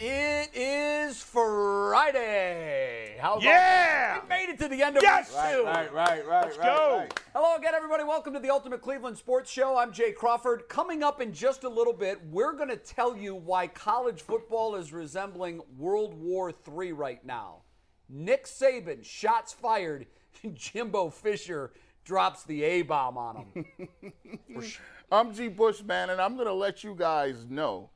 [0.00, 3.16] It is Friday.
[3.20, 4.20] How about Yeah!
[4.22, 5.28] We made it to the end of Yes!
[5.34, 5.64] week two.
[5.64, 6.96] Right, right, right, Let's right, go.
[6.98, 7.20] right.
[7.34, 8.04] Hello again, everybody.
[8.04, 9.76] Welcome to the Ultimate Cleveland Sports Show.
[9.76, 10.68] I'm Jay Crawford.
[10.68, 14.76] Coming up in just a little bit, we're going to tell you why college football
[14.76, 17.62] is resembling World War III right now.
[18.08, 20.06] Nick Saban, shots fired.
[20.54, 21.72] Jimbo Fisher
[22.04, 23.66] drops the A bomb on him.
[25.10, 25.48] I'm G.
[25.48, 27.90] Bushman, and I'm going to let you guys know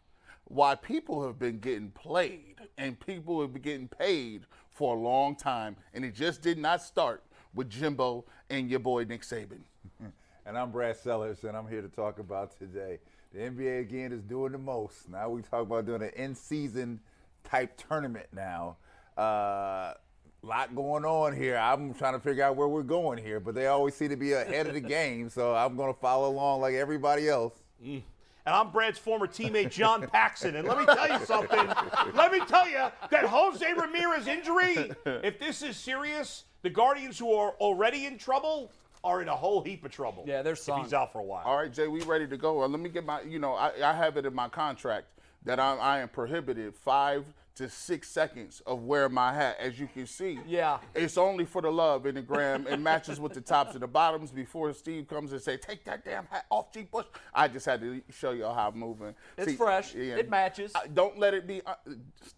[0.53, 5.35] why people have been getting played and people have been getting paid for a long
[5.35, 7.23] time, and it just did not start
[7.55, 9.61] with Jimbo and your boy Nick Saban.
[10.45, 12.99] And I'm Brad Sellers, and I'm here to talk about today.
[13.33, 15.09] The NBA again is doing the most.
[15.09, 16.99] Now we talk about doing an in-season
[17.45, 18.77] type tournament now.
[19.17, 19.95] Uh,
[20.43, 21.57] lot going on here.
[21.57, 24.33] I'm trying to figure out where we're going here, but they always seem to be
[24.33, 27.55] ahead of the game, so I'm going to follow along like everybody else.
[28.45, 30.57] And I'm Brad's former teammate, John Paxson.
[30.57, 31.67] And let me tell you something.
[32.15, 37.33] let me tell you that Jose Ramirez injury, if this is serious, the Guardians, who
[37.35, 38.73] are already in trouble,
[39.05, 40.25] are in a whole heap of trouble.
[40.27, 41.45] Yeah, they're If he's out for a while.
[41.45, 42.63] All right, Jay, we ready to go.
[42.63, 45.07] Uh, let me get my, you know, I, I have it in my contract
[45.45, 47.25] that I, I am prohibited five
[47.57, 49.57] to six seconds of wear my hat.
[49.61, 50.79] As you can see, Yeah.
[50.95, 52.67] it's only for the love in the gram.
[52.67, 54.31] It matches with the tops and the bottoms.
[54.31, 56.83] Before Steve comes and say, "Take that damn hat off, G.
[56.83, 59.15] Bush," I just had to show y'all how I'm moving.
[59.37, 59.95] It's fresh.
[59.95, 60.73] It matches.
[60.75, 61.61] uh, don't let it be.
[61.67, 61.75] Uh,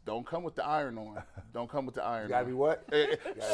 [0.04, 1.22] don't come with the iron on.
[1.52, 2.28] Don't come with the iron.
[2.28, 2.50] Gotta on.
[2.50, 2.84] be what?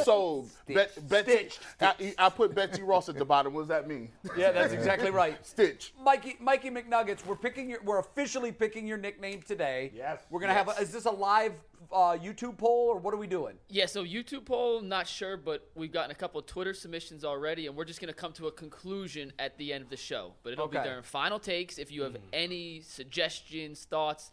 [0.05, 1.61] So, Bet, Betsy, Stitched.
[1.81, 3.53] I, I put Betsy Ross at the bottom.
[3.53, 4.11] What does that mean?
[4.37, 5.45] Yeah, that's exactly right.
[5.45, 5.93] Stitch.
[6.03, 9.93] Mikey, Mikey McNuggets, we're picking your, we're officially picking your nickname today.
[9.95, 10.69] Yes, We're gonna have.
[10.69, 11.50] A, is this a live
[11.93, 13.55] uh, YouTube poll or what are we doing?
[13.69, 17.67] Yeah, so YouTube poll, not sure, but we've gotten a couple of Twitter submissions already,
[17.67, 20.35] and we're just going to come to a conclusion at the end of the show.
[20.43, 20.79] But it'll Okay.
[20.79, 21.79] be during final takes.
[21.79, 24.31] If you have any suggestions, thoughts,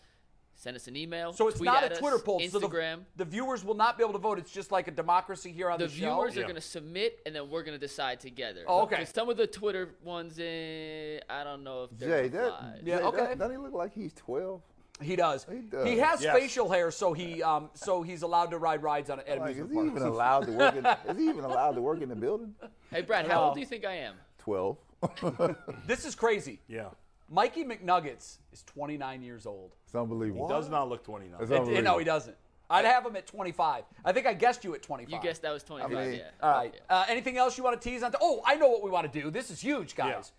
[0.54, 1.34] send us an email.
[1.34, 2.40] So it's tweet not at a us, Twitter poll.
[2.50, 3.00] So the, Instagram.
[3.16, 4.38] the viewers will not be able to vote.
[4.40, 5.98] It's just like a democracy here on the the, show.
[6.16, 8.64] viewers are going to submit, and then we're going to decide together.
[8.68, 8.98] Oh, okay.
[8.98, 12.82] 'Cause Some of the Twitter ones, eh, I don't know if they're Jay, that.
[12.84, 13.18] Yeah, Jay, okay.
[13.18, 14.62] that- doesn't he look like he's 12?
[15.02, 15.46] He does.
[15.52, 15.88] He does.
[15.88, 16.36] He has Yes.
[16.36, 19.58] facial hair, so he um so he's allowed to ride rides on at Like, is
[19.58, 19.92] he parks.
[19.92, 20.76] even allowed to work?
[20.76, 22.56] In, is he even allowed to work in the building?
[22.92, 24.16] Hey, Brad, how old do you think I am?
[24.40, 24.78] 12.
[25.86, 26.60] This is crazy.
[26.68, 26.90] Yeah.
[27.30, 29.76] Mikey McNuggets is 29 years old.
[29.86, 30.48] It's unbelievable.
[30.48, 31.40] He does not look 29.
[31.42, 32.36] It's It- no, he doesn't.
[32.70, 33.84] I'd have him at 25.
[34.04, 35.14] I think I guessed you at 25.
[35.14, 36.30] You guessed that was 25, mean- yeah.
[36.42, 36.74] All right.
[36.74, 36.96] Yeah.
[36.98, 38.14] Uh, anything else you want to tease on?
[38.22, 39.30] oh, I know what we want to do.
[39.30, 40.32] This is huge, guys.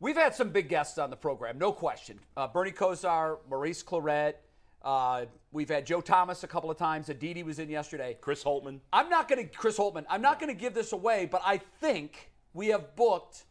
[0.00, 2.20] We've had some big guests on the program, no question.
[2.36, 4.34] Uh, Bernie Kosar, Maurice Clarett.
[4.80, 7.08] Uh, we've had Joe Thomas a couple of times.
[7.08, 8.16] Aditi was in yesterday.
[8.20, 8.78] Chris Holtmann.
[8.92, 11.58] I'm not going to, Chris Holtmann, I'm not going to give this away, but I
[11.58, 13.44] think we have booked,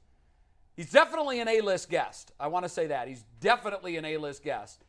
[0.74, 2.32] he's definitely an A list guest.
[2.40, 3.10] I want to say that.
[3.10, 4.86] He's definitely an A list guest.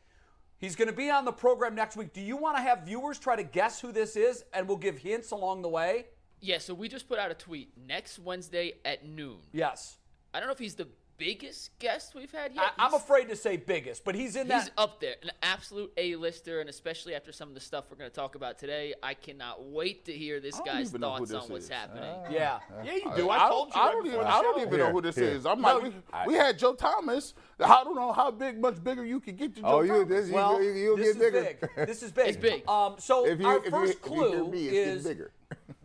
[0.59, 2.13] He's going to be on the program next week.
[2.13, 4.97] Do you want to have viewers try to guess who this is and we'll give
[4.97, 6.05] hints along the way?
[6.39, 9.39] Yeah, so we just put out a tweet next Wednesday at noon.
[9.51, 9.97] Yes.
[10.33, 10.87] I don't know if he's the
[11.19, 12.71] biggest guest we've had I, yet.
[12.79, 14.61] I'm afraid to say biggest, but he's in He's that.
[14.63, 18.09] He's up there, an absolute A-lister, and especially after some of the stuff we're going
[18.09, 21.27] to talk about today, I cannot wait to hear this guy's even know who theughts
[21.27, 21.69] this on what's is.
[21.71, 22.15] happening.
[22.31, 22.59] Yeah.
[22.83, 23.29] Yeah, you do.
[23.29, 23.79] I, told you.
[23.81, 24.65] I right don't even, I don't show.
[24.65, 25.25] even know who this here.
[25.25, 25.45] is.
[25.45, 25.93] I'm like, we,
[26.27, 27.33] we had Joe Thomas.
[27.59, 30.07] I don't know how big, much bigger you could get to Joe Oh, you, Thomas.
[30.07, 31.57] this, you, Well, you, you'll this get is bigger.
[31.75, 31.87] big.
[31.87, 32.27] This is big.
[32.29, 32.67] It's big.
[32.69, 35.31] Um, so if you, our if you, first if you clue me, is bigger.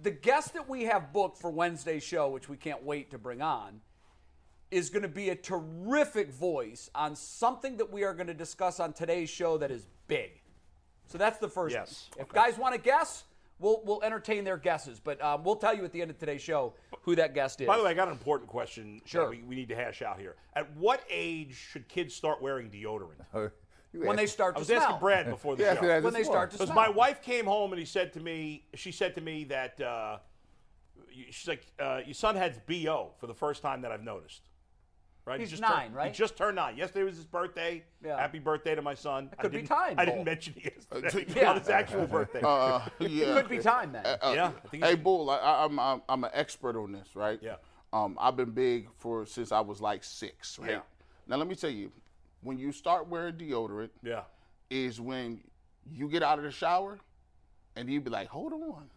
[0.02, 3.42] the guest that we have booked for Wednesday's show, which we can't wait to bring
[3.42, 3.80] on,
[4.74, 8.80] is going to be a terrific voice on something that we are going to discuss
[8.80, 10.32] on today's show that is big.
[11.06, 11.74] So that's the first.
[11.74, 12.10] Yes.
[12.18, 13.22] If guys want to guess,
[13.60, 16.42] we'll we'll entertain their guesses, but um, we'll tell you at the end of today's
[16.42, 17.68] show who that guest is.
[17.68, 19.24] By the way, I got an important question Sure.
[19.24, 20.34] that we, we need to hash out here.
[20.56, 23.22] At what age should kids start wearing deodorant?
[23.92, 24.76] when they start to smile.
[24.78, 24.82] I was smell.
[24.82, 25.80] asking Brad before the Yeah, show.
[25.82, 28.12] so that's when they just start to Because my wife came home and he said
[28.14, 30.18] to me, she said to me that uh,
[31.30, 34.48] she's like, uh, your son has bo for the first time that I've noticed.
[35.26, 35.40] Right?
[35.40, 36.12] He's he just nine, turned, right?
[36.12, 36.76] He just turned nine.
[36.76, 37.82] Yesterday was his birthday.
[38.04, 38.18] Yeah.
[38.20, 39.30] Happy birthday to my son.
[39.38, 41.24] I could be didn't- time, I didn't mention it yesterday.
[41.34, 41.50] Yeah.
[41.50, 42.42] on his actual birthday.
[42.42, 43.40] Uh, yeah.
[43.40, 44.04] Could be time then.
[44.04, 46.92] Uh, Yeah, I think hey, it's- Bull, I, I- I'm, I'm I'm an expert on
[46.92, 47.38] this, right?
[47.42, 47.56] Yeah.
[47.94, 50.72] Um, I've been big for since I was like six, right?
[50.72, 50.80] Yeah.
[51.26, 51.90] Now let me tell you,
[52.42, 54.22] when you start wearing deodorant, yeah.
[54.68, 55.40] is when
[55.90, 56.98] you get out of the shower,
[57.76, 58.90] and you be like, hold on.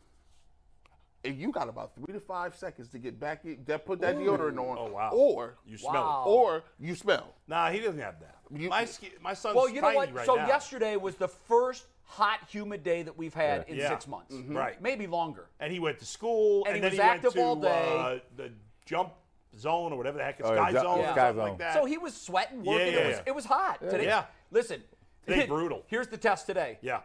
[1.24, 4.58] And you got about three to five seconds to get back that put that deodorant
[4.60, 4.78] on.
[4.80, 5.12] Oh, wow.
[5.12, 6.24] Or You smell Wow.
[6.26, 6.30] it.
[6.30, 7.34] or you smell.
[7.48, 8.36] Nah, he doesn't have that.
[8.52, 10.14] You- my ski, my son's well, you know what?
[10.14, 10.48] right so now.
[10.48, 13.90] yesterday was the first hot, humid day that we've had in Yeah.
[13.90, 14.34] six months.
[14.34, 14.82] Right.
[14.82, 15.50] Maybe longer.
[15.60, 17.56] and he went to school, And and, he then was he active went to all
[17.58, 17.98] day.
[17.98, 18.54] Uh, the
[18.86, 19.12] jump
[19.58, 21.12] zone or whatever the heck, it's Oh, sky ju- zone, yeah.
[21.14, 21.74] Sky something like that.
[21.74, 22.88] So he was sweating, working.
[22.88, 23.24] Yeah, yeah, it, was, yeah.
[23.26, 24.06] it was hot today.
[24.06, 24.26] Yeah.
[24.52, 24.84] Listen.
[25.26, 25.84] Today brutal.
[25.88, 26.78] Here's the test today.
[26.82, 27.02] yeah,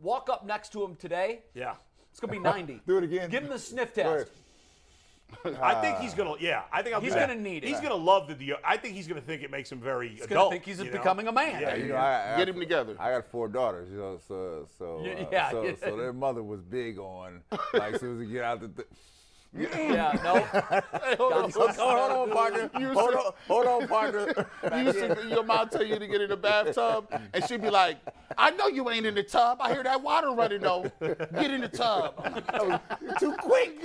[0.00, 1.44] Walk up next to him today.
[1.54, 1.76] yeah.
[2.14, 2.80] It's gonna be 90.
[2.86, 3.28] Do it again.
[3.28, 4.30] Give him the sniff Go test.
[5.44, 5.58] ahead.
[5.60, 6.34] I think he's gonna.
[6.38, 7.26] Yeah, I think I'll He's that.
[7.28, 7.66] gonna need it.
[7.68, 8.36] He's gonna love the.
[8.36, 10.30] deo- I think he's gonna think it makes him very He's adult.
[10.30, 10.92] gonna think he's you know?
[10.92, 11.60] becoming a man.
[11.60, 12.94] Yeah, You know, I, I, Get him together.
[13.00, 15.72] I got four daughters, you know, so so uh, Yeah, so, yeah.
[15.82, 17.40] so their mother was big on
[17.72, 18.68] like as soon as we get out the.
[18.68, 18.88] Th-
[19.56, 20.40] Yeah, no.
[21.16, 22.70] hold, hold on, partner.
[22.74, 24.46] Hold on, hold on, partner.
[24.74, 27.98] You see your mom tell you to get in the bathtub, and she'd be like,
[28.36, 29.58] "I know you ain't in the tub.
[29.60, 30.90] I hear that water running though.
[31.00, 32.80] Get in the tub."
[33.20, 33.78] Too quick.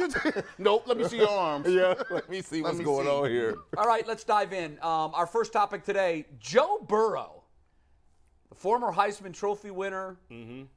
[0.57, 0.83] nope.
[0.87, 1.67] Let me see your arms.
[1.69, 3.11] yeah, let me see what's me going see.
[3.11, 3.57] on here.
[3.77, 4.73] All right, let's dive in.
[4.81, 7.38] Um, our first topic today Joe Burrow, the
[8.59, 10.17] former Heisman Trophy winner,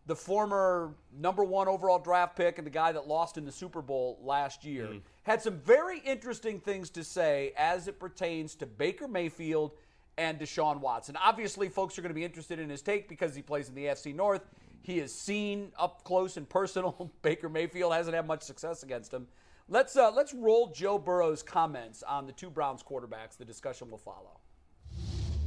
[0.07, 3.83] the former number one overall draft pick, and the guy that lost in the Super
[3.83, 4.87] Bowl last year,
[5.25, 9.73] had some very interesting things to say as it pertains to Baker Mayfield
[10.17, 11.17] and Deshaun Watson.
[11.17, 13.87] Obviously, folks are going to be interested in his take because he plays in the
[13.87, 14.43] AFC North.
[14.83, 19.27] He has seen up close and personal Baker Mayfield hasn't had much success against him.
[19.69, 23.37] Let's uh, let's roll Joe Burrow's comments on the two Browns quarterbacks.
[23.39, 24.39] The discussion will follow.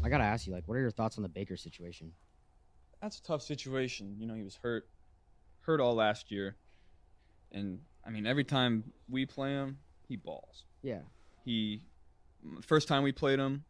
[0.05, 2.11] I gotta ask you, like, what are your thoughts on the Baker situation?
[3.01, 4.15] that's a tough situation.
[4.17, 4.87] You know, he was hurt,
[5.61, 6.55] hurt all last year,
[7.51, 10.63] and I mean, every time we play him, he balls.
[10.81, 11.01] Yeah,
[11.43, 11.81] He,
[12.61, 13.63] first time we played him,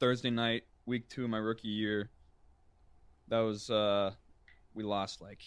[0.00, 2.10] Thursday night, week two of my rookie year.
[3.28, 4.12] That was uh,
[4.74, 5.40] we lost like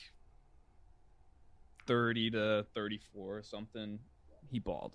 [1.87, 3.99] thirty to thirty-four or something.
[4.51, 4.93] He balled.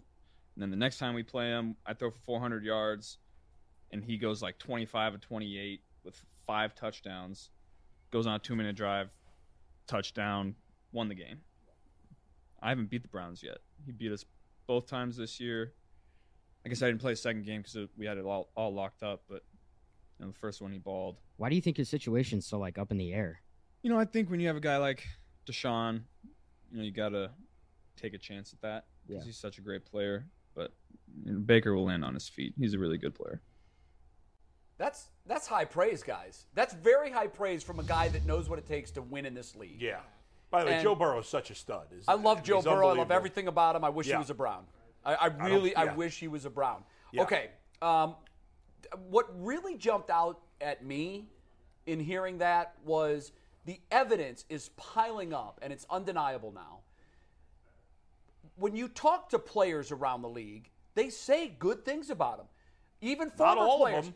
[0.54, 3.18] And then the next time we play him, I throw for 400 yards,
[3.90, 7.50] and he goes like 25 or 28 with five touchdowns.
[8.10, 9.10] Goes on a two-minute drive,
[9.86, 10.54] touchdown,
[10.92, 11.40] won the game.
[12.62, 13.58] I haven't beat the Browns yet.
[13.84, 14.24] He beat us
[14.66, 15.74] both times this year.
[16.64, 19.02] I guess I didn't play a second game because we had it all, all locked
[19.02, 19.42] up, but
[20.20, 21.18] in the first one he balled.
[21.36, 23.40] why do you think his situation's so like up in the air?
[23.82, 25.04] You know, I think when you have a guy like
[25.46, 26.02] Deshaun,
[26.70, 27.32] you know, you gotta
[27.96, 29.26] take a chance at that because Yeah.
[29.26, 30.26] he's such a great player.
[30.54, 30.72] But
[31.24, 32.54] you know, Baker will land on his feet.
[32.56, 33.42] He's a really good player.
[34.78, 36.46] That's that's high praise, guys.
[36.54, 39.34] That's very high praise from a guy that knows what it takes to win in
[39.34, 39.80] this league.
[39.80, 40.00] Yeah.
[40.50, 41.86] By the way, And- Joe Burrow is such a stud.
[42.06, 42.88] I love Joe Burrow.
[42.88, 43.84] I love everything about him.
[43.84, 44.64] I wish he was a Brown.
[45.04, 45.94] I, I really, I, yeah.
[45.94, 46.82] wish he was a Brown.
[47.12, 47.22] Yeah.
[47.22, 47.50] Okay.
[47.82, 48.16] Um,
[49.08, 51.26] what really jumped out at me
[51.86, 53.32] in hearing that was
[53.66, 56.80] the evidence is piling up, and it's undeniable now.
[58.56, 62.46] When you talk to players around the league, they say good things about him.
[63.00, 64.04] Even former Not all of players.
[64.06, 64.14] them.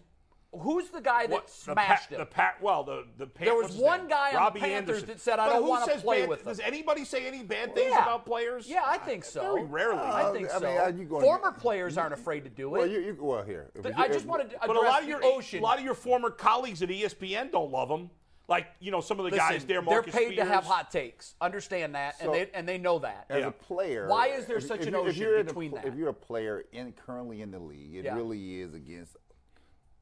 [0.53, 2.21] Who's the guy that What, the smashed pa- him?
[2.21, 4.09] The pa- well, the the Pan- There was one name?
[4.09, 5.07] guy on the Robbie Panthers Anderson.
[5.09, 7.43] that said, "I But don't who wanna says play bad- with Does anybody say any
[7.43, 8.03] bad things Yeah.
[8.03, 8.67] about players?
[8.67, 9.55] Yeah, I think so.
[9.57, 9.99] Very rarely.
[10.01, 10.61] Uh, I think I so.
[10.67, 12.79] mean, uh, are gonna Former get- players aren't afraid to do it.
[12.79, 13.71] Well, you, you well here.
[13.75, 15.59] But you- I just if- wanted to address but a lot of your ocean.
[15.61, 18.11] a lot of your former colleagues at ESPN don't love him.
[18.49, 19.75] Like you know, some of the Listen, guys there.
[19.75, 21.35] they're Marcus paid to have hot takes.
[21.43, 23.27] Understand that, and they and they know that.
[23.29, 23.49] as Yeah.
[23.49, 24.09] a player.
[24.09, 25.85] Why is there if- such if an you- if ocean you're a between that?
[25.85, 28.15] If you're a player in currently in the league, it Yeah.
[28.17, 29.19] really is against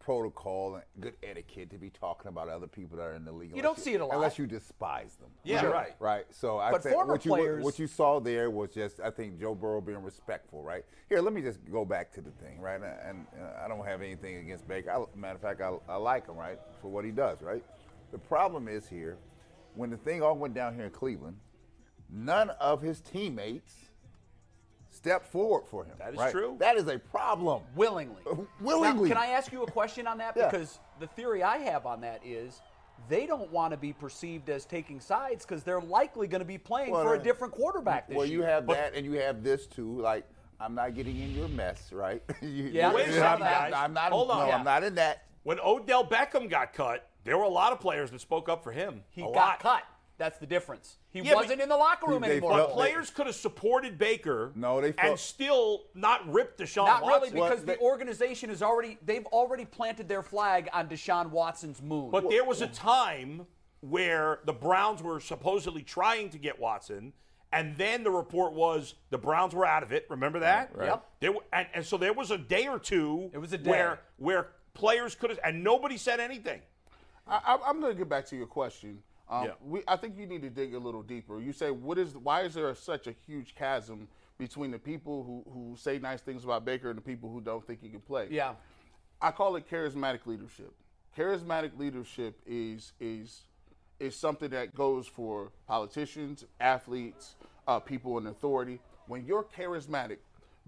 [0.06, 3.50] protocol and good etiquette to be talking about other people that are in the league.
[3.56, 4.14] You don't see it a lot.
[4.14, 5.30] unless you despise them.
[5.42, 5.72] Yeah, Right.
[5.74, 5.94] right.
[5.98, 6.26] Right.
[6.30, 9.40] So I But think what you players- what you saw there was just I think
[9.40, 10.62] Joe Burrow being respectful.
[10.62, 10.84] Right.
[11.08, 12.60] Here, let me just go back to the thing.
[12.60, 12.80] Right.
[12.80, 13.26] And, and
[13.60, 14.92] I don't have anything against Baker.
[14.92, 16.36] I, matter of fact, I, I like him.
[16.36, 17.42] Right for what he does.
[17.42, 17.64] Right.
[18.12, 19.18] The problem is here
[19.74, 21.36] when the thing all went down here in Cleveland.
[22.08, 23.85] None of his teammates
[25.06, 25.94] stepped forward for him.
[25.98, 26.32] That is right?
[26.32, 26.56] true.
[26.58, 27.62] That is a problem.
[27.76, 28.22] willingly.
[28.60, 29.08] Willingly.
[29.08, 30.26] Now, can I ask you a question on that?
[30.36, 30.50] Yeah.
[30.50, 32.60] Because the theory I have on that is
[33.08, 36.58] they don't want to be perceived as taking sides because they're likely going to be
[36.58, 38.38] playing Well, for a uh, different quarterback this Well, year.
[38.40, 40.00] you have that, and you have this too.
[40.00, 40.26] Like,
[40.60, 42.22] I'm not getting in your mess, right?
[42.42, 43.72] You- Yeah, Wait a I'm, second, not- guys.
[43.76, 44.12] I'm not.
[44.12, 44.40] Hold on.
[44.40, 44.56] No, Yeah.
[44.58, 45.24] I'm not in that.
[45.44, 48.72] When Odell Beckham got cut, There were a lot of players that spoke up for
[48.72, 49.02] him.
[49.10, 49.60] He a got lot.
[49.60, 49.82] cut.
[50.18, 50.96] That's the difference.
[51.10, 52.54] He Yeah, wasn't in the locker room anymore.
[52.54, 54.50] felt- But players could have supported Baker.
[54.54, 57.20] No, they and still not ripped Deshaun Not Watson.
[57.20, 61.82] really, because Well, the organization is already they've already planted their flag on Deshaun Watson's
[61.82, 62.10] moon.
[62.10, 63.46] But there was a time
[63.80, 67.12] where the Browns were supposedly trying to get Watson,
[67.52, 70.06] and then the report was the Browns were out of it.
[70.08, 70.74] Remember that?
[70.74, 70.86] Right.
[70.88, 71.06] Yep.
[71.20, 73.30] There, w- and, and so there was a day or two.
[73.34, 73.70] It was a day.
[73.70, 76.62] where where players could have, and nobody said anything.
[77.28, 79.02] I, I- I'm going to get back to your question.
[79.28, 79.52] Um, Yeah.
[79.60, 81.40] we, I think you need to dig a little deeper.
[81.40, 82.16] You say, what is?
[82.16, 86.44] Why is there such a huge chasm between the people who, who say nice things
[86.44, 88.28] about Baker and the people who don't think he can play?
[88.30, 88.54] yeah,
[89.20, 90.72] I call it charismatic leadership.
[91.16, 93.44] Charismatic leadership is is
[93.98, 97.34] is something that goes for politicians, athletes,
[97.66, 98.78] uh, people in authority.
[99.06, 100.18] When you're charismatic,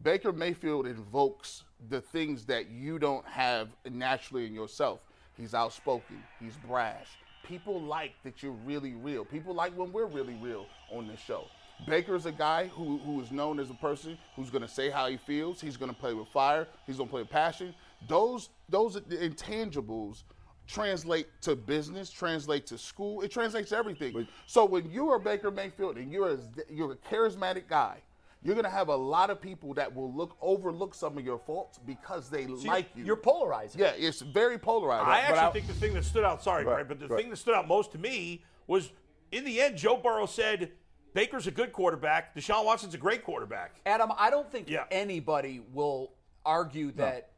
[0.03, 5.00] Baker Mayfield invokes the things that you don't have naturally in yourself.
[5.37, 6.23] He's outspoken.
[6.41, 7.09] He's brash.
[7.42, 9.25] People like that you're really real.
[9.25, 11.47] People like when we're really real on this show.
[11.87, 15.07] Baker's a guy who, who is known as a person who's going to say how
[15.09, 15.61] he feels.
[15.61, 16.66] He's going to play with fire.
[16.87, 17.75] He's going to play with passion.
[18.09, 20.25] Those those intangibles
[20.66, 23.23] translate to business, translate to school.
[23.23, 24.28] It translates to everything.
[24.47, 28.02] so when you are Baker Mayfield and you're a, you're a charismatic guy,
[28.42, 31.38] you're going to have a lot of people that will look overlook some of your
[31.38, 33.04] faults because they like you.
[33.04, 33.80] you're polarizing.
[33.80, 35.07] yeah, it's very polarizing.
[35.09, 37.21] I But actually think the thing that stood out, sorry, Right, Greg, but the right.
[37.23, 38.90] thing that stood out most to me was
[39.33, 40.71] in the end, Joe Burrow said
[41.14, 43.80] Baker's a good quarterback, Deshaun Watson's a great quarterback.
[43.87, 44.85] Adam, I don't think Yeah.
[44.90, 46.12] anybody will
[46.47, 47.30] argue that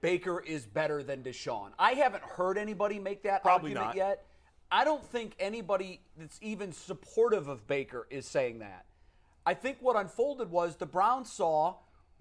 [0.00, 1.72] Baker is better than Deshaun.
[1.78, 4.08] I haven't heard anybody make that Probably argument not.
[4.08, 4.26] yet.
[4.72, 8.86] I don't think anybody that's even supportive of Baker is saying that.
[9.46, 11.76] I think what unfolded was the Browns saw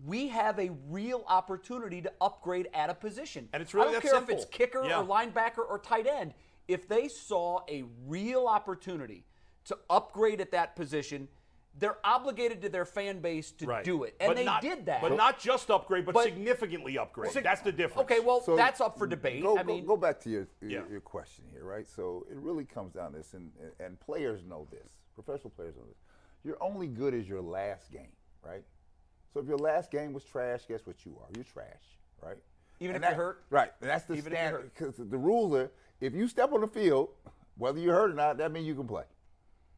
[0.05, 3.49] we have a real opportunity to upgrade at a position.
[3.51, 5.01] And it's really I don't that care if it's kicker Yeah.
[5.01, 6.33] or linebacker or tight end.
[6.69, 9.25] If they saw a real opportunity
[9.65, 11.27] to upgrade at that position,
[11.77, 13.83] they're obligated to their fan base to Right.
[13.83, 14.15] do it.
[14.21, 15.01] And But they not- did that.
[15.01, 17.31] But not just upgrade, but, But- significantly upgrade.
[17.31, 18.09] Sig- That's the difference.
[18.09, 19.43] Okay, well, So that's up for debate.
[19.43, 20.87] Go, I go- mean, go back to your, your, Yeah.
[20.89, 21.87] your question here, right?
[21.87, 24.89] So it really comes down to this, and, and players know this.
[25.13, 25.97] Professional players know this.
[26.43, 28.11] You're only good as your last game,
[28.43, 28.63] right?
[29.33, 31.27] So if your last game was trash, guess what you are?
[31.35, 32.37] You're trash, right?
[32.79, 33.43] Even And if you're that- hurt?
[33.49, 33.71] Right.
[33.81, 34.71] And that's the Even standard.
[34.73, 37.09] Because the rules are, if you step on the field,
[37.57, 39.03] whether you're hurt or not, that means you can play.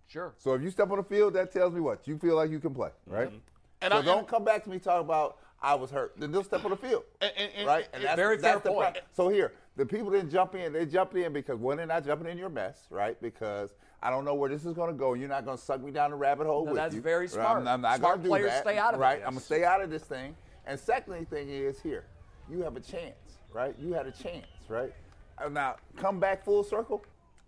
[0.07, 0.33] sure.
[0.37, 2.05] So if you step on the field, that tells me what?
[2.07, 3.29] You feel like you can play, right?
[3.29, 3.37] Mm-hmm.
[3.81, 6.13] And so I- don't and- come back to me talking about I was hurt.
[6.17, 7.87] Then they'll step on the field, And- and- right?
[7.93, 8.99] And that's, Very that's fair point.
[9.13, 10.73] So here, the people didn't jump in.
[10.73, 13.19] They jumped in because one, they're not jumping in your mess, right?
[13.21, 15.13] Because I don't know where this is going to go.
[15.13, 17.01] You're not going to suck me down the rabbit hole No, with that's you.
[17.01, 17.29] very right?
[17.29, 17.61] smart.
[17.61, 18.63] I'm, I'm not Smart going to do players that.
[18.63, 19.03] stay out of it.
[19.03, 19.19] right?
[19.19, 19.27] Yes.
[19.27, 20.35] I'm going to stay out of this thing.
[20.65, 22.05] And secondly, thing is here,
[22.49, 23.15] you have a chance,
[23.53, 23.75] right?
[23.79, 24.91] You had a chance, right?
[25.43, 27.03] Uh, Now come back full circle.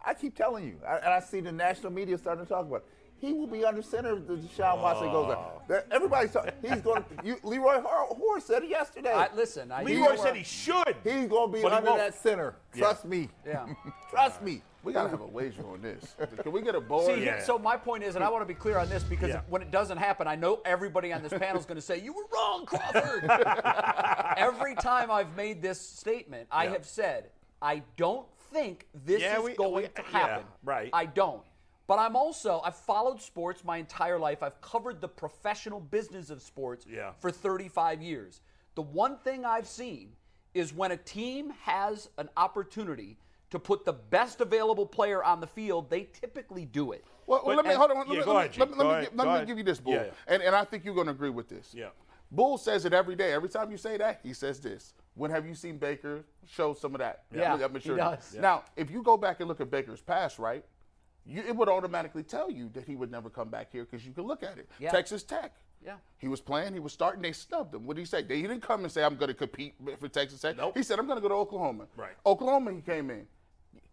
[0.06, 2.78] I keep telling you, I, and I see the national media starting to talk about.
[2.78, 2.86] It.
[3.20, 5.66] He will be under center if the Deshaun Watson goes up.
[5.70, 6.52] That- Everybody's talking.
[6.62, 7.04] He's going.
[7.04, 9.14] to you, Leroy Hor- Hoard said it yesterday.
[9.14, 10.96] I, listen, I Leroy said he should.
[11.06, 12.56] He's going to be But under that center.
[12.76, 13.30] Trust me.
[13.48, 13.66] Yeah.
[14.10, 14.62] Trust me.
[14.84, 16.16] We got to have a wager on this.
[16.42, 17.06] Can we get a board?
[17.16, 17.42] See, yeah.
[17.42, 19.42] so my point is, and I want to be clear on this because Yeah.
[19.48, 22.14] when it doesn't happen, I know everybody on this panel is going to say, You
[22.14, 23.30] were wrong, Crawford.
[24.38, 26.72] Every time I've made this statement, I Yeah.
[26.72, 27.30] have said,
[27.62, 30.46] I don't think this Yeah, is we- going we- to yeah, happen.
[30.64, 30.90] right.
[30.92, 31.44] I don't.
[31.88, 34.42] But I'm also, I've followed sports my entire life.
[34.44, 37.12] I've covered the professional business of sports Yeah.
[37.20, 38.42] for 35 years.
[38.76, 40.16] The one thing I've seen
[40.54, 43.18] is when a team has an opportunity
[43.54, 47.06] to put the best available player on the field, they typically do it.
[47.28, 47.98] Well, well, But- let me hold on.
[48.00, 49.94] Let Yeah, me, let ahead, me, let me, me, let me give you this, Bull.
[49.94, 50.12] Yeah, yeah.
[50.28, 51.72] And, and I think you're going to agree with this.
[51.72, 51.90] Yeah.
[52.32, 53.32] Bull says it every day.
[53.32, 54.96] Every time you say that, he says this.
[55.14, 57.26] When have you seen Baker show some of that?
[57.32, 58.02] Yeah, that he maturity?
[58.02, 58.36] does.
[58.40, 60.66] Now, if you go back and look at Baker's past, right,
[61.28, 64.14] you, it would automatically tell you that he would never come back here because you
[64.14, 64.68] can look at it.
[64.80, 64.90] Yeah.
[64.90, 65.54] Texas Tech.
[65.86, 65.98] Yeah.
[66.18, 66.74] He was playing.
[66.74, 67.22] He was starting.
[67.22, 67.86] They snubbed him.
[67.86, 68.24] What did he say?
[68.24, 70.78] They, he didn't come and say, "I'm going to compete for Texas Tech." Nope.
[70.78, 72.14] He said, "I'm going to go to Oklahoma." Right.
[72.26, 73.28] Oklahoma, he came in.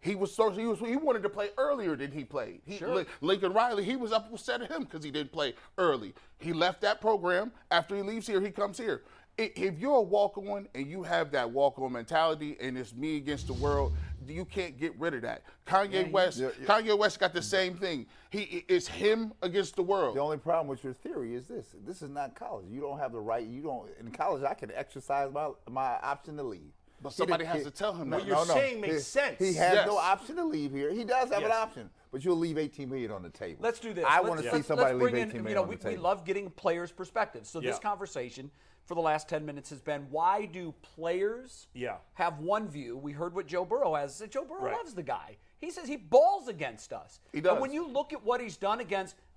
[0.01, 2.61] He was so he was he wanted to play earlier than he played.
[2.65, 6.15] He, Lin- Lincoln Riley, he was upset at him because he didn't play early.
[6.39, 7.51] He left that program.
[7.69, 9.03] After he leaves here, he comes here.
[9.37, 13.17] If you're a walk on and you have that walk on mentality and it's me
[13.17, 13.93] against the world,
[14.27, 15.43] you can't get rid of that.
[15.65, 16.65] Kanye West, Yeah, yeah.
[16.67, 18.07] Kanye West got the same thing.
[18.31, 20.15] He it's him against the world.
[20.15, 22.65] The only problem with your theory is this: this is not college.
[22.69, 23.45] You don't have the right.
[23.45, 24.43] You don't in college.
[24.43, 26.73] I can exercise my my option to leave.
[27.01, 28.27] But somebody He- has he- to tell him no, that.
[28.27, 28.53] you're no, no.
[28.53, 29.39] saying makes He- sense.
[29.39, 29.87] He has Yes.
[29.87, 30.91] no option to leave here.
[30.91, 33.59] He does have an option, but you'll leave 18 million on the table.
[33.63, 34.05] Let's do this.
[34.05, 35.63] I Let's- want to see let's- somebody let's leave bring 18 in, million you know,
[35.63, 37.49] on we, the we love getting players' perspectives.
[37.49, 38.51] So this conversation
[38.85, 41.97] for the last 10 minutes has been why do players Yeah.
[42.13, 42.97] have one view?
[42.97, 44.21] We heard what Joe Burrow has.
[44.29, 44.75] Joe Burrow Right.
[44.77, 45.37] loves the guy.
[45.59, 47.19] He says he balls against us.
[47.31, 47.61] He But does.
[47.61, 49.15] when you look at what he's done against,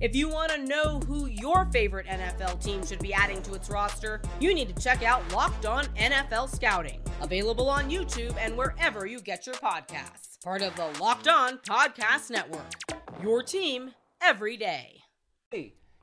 [0.00, 3.70] If you want to know who your favorite NFL team should be adding to its
[3.70, 9.06] roster, you need to check out Locked On NFL Scouting, available on YouTube and wherever
[9.06, 10.40] you get your podcasts.
[10.42, 12.66] Part of the Locked On Podcast Network.
[13.22, 15.00] Your team every day.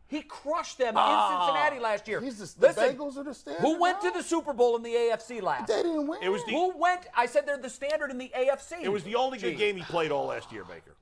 [0.07, 2.19] He crushed them Ah, in Cincinnati last year.
[2.19, 4.09] he's the- the Listen, Bengals are the standard Who went now?
[4.11, 5.67] to the Super Bowl in the AFC last?
[5.67, 6.21] They didn't win.
[6.21, 7.07] It was the Who went?
[7.15, 8.81] I said they're the standard in the AFC.
[8.83, 9.51] it was the only Gee.
[9.51, 10.97] good game he played all last year, Baker.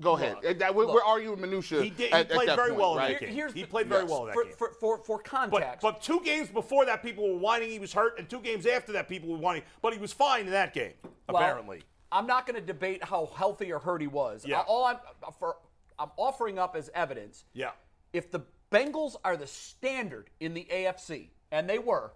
[0.00, 0.58] Go ahead.
[0.58, 1.82] That- we're, we're arguing minutia.
[1.82, 3.12] He did- he at, at played that very point, well in right?
[3.20, 3.34] that game.
[3.34, 4.10] Here's He the- played very yes.
[4.10, 4.52] well in that for, game.
[4.58, 5.80] for, for, for But, context.
[5.82, 8.92] but two games before that, people were whining he was hurt, and two games after
[8.92, 9.62] that, people were whining.
[9.80, 10.92] But he was fine in that game,
[11.28, 11.82] Well, apparently.
[12.10, 14.44] I'm not going to debate how healthy or hurt he was.
[14.46, 14.60] Yeah.
[14.60, 14.98] All I'm
[15.38, 15.56] for,
[15.98, 17.44] I'm offering up as evidence.
[17.54, 17.70] Yeah.
[18.12, 22.12] If the Bengals are the standard in the AFC, and they were,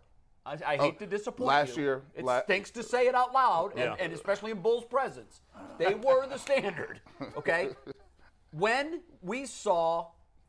[0.46, 1.46] I, I hate Oh, to disappoint you.
[1.56, 1.82] last you.
[1.82, 3.96] year, it la- stinks to say it out loud, and, Yeah.
[3.98, 5.40] and especially in Bull's presence.
[5.78, 7.00] They were the standard.
[7.36, 7.70] Okay.
[8.52, 10.08] when we saw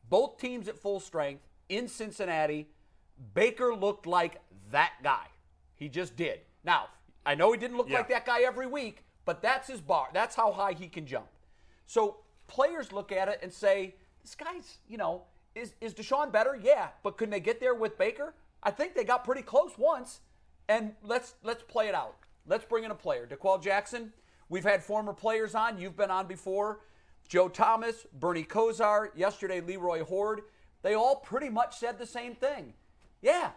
[0.10, 2.68] both teams at full strength in Cincinnati,
[3.34, 4.40] Baker looked like
[4.72, 5.26] that guy.
[5.76, 6.42] He just did.
[6.64, 6.88] Now,
[7.26, 7.98] I know he didn't look Yeah.
[7.98, 10.10] like that guy every week, but that's his bar.
[10.14, 11.28] That's how high he can jump.
[11.88, 15.24] So players look at it and say, this guy's, you know,
[15.56, 16.56] is, is Deshaun better?
[16.62, 16.90] Yeah.
[17.04, 18.34] But couldn't they get there with Baker?
[18.64, 20.22] I think they got pretty close once.
[20.70, 22.16] And let's let's play it out.
[22.46, 23.26] Let's bring in a player.
[23.26, 24.12] D'Qwell Jackson.
[24.50, 25.78] We've had former players on.
[25.78, 26.82] You've been on before.
[27.28, 30.42] Joe Thomas, Bernie Kosar, yesterday Leroy Hoard.
[30.82, 32.74] They all pretty much said the same thing.
[33.22, 33.52] Yeah,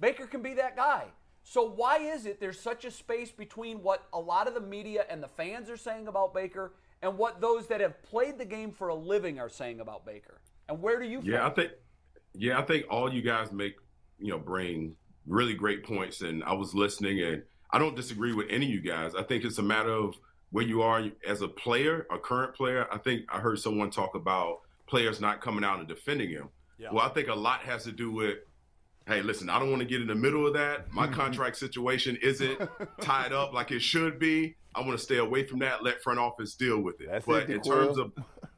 [0.00, 1.06] Baker can be that guy.
[1.42, 5.06] So why is it there's such a space between what a lot of the media
[5.08, 8.72] and the fans are saying about Baker and what those that have played the game
[8.72, 10.40] for a living are saying about Baker?
[10.68, 11.70] And where do you Yeah, I think
[12.34, 13.76] yeah, I think all you guys make,
[14.18, 18.46] you know, bring really great points and I was listening and I don't disagree with
[18.48, 19.14] any of you guys.
[19.14, 20.14] I think it's a matter of
[20.50, 22.86] where you are as a player, a current player.
[22.92, 26.48] I think I heard someone talk about players not coming out and defending him.
[26.78, 26.88] Yeah.
[26.92, 28.38] Well, I think a lot has to do with
[29.08, 30.92] hey, listen, I don't want to get in the middle of that.
[30.92, 32.60] My contract situation isn't
[33.00, 34.56] tied up like it should be.
[34.74, 35.82] I want to stay away from that.
[35.82, 37.08] Let front office deal with it.
[37.10, 38.12] That's but it, in terms of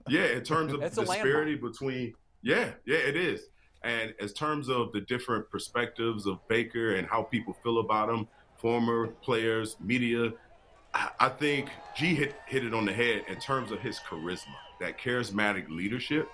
[0.09, 3.43] yeah, in terms of That's a disparity between yeah, yeah, it is.
[3.83, 8.27] And as terms of the different perspectives of Baker and how people feel about him,
[8.57, 10.33] former players, media,
[11.21, 14.99] I, think G hit hit it on the head in terms of his charisma, that
[14.99, 16.29] charismatic leadership.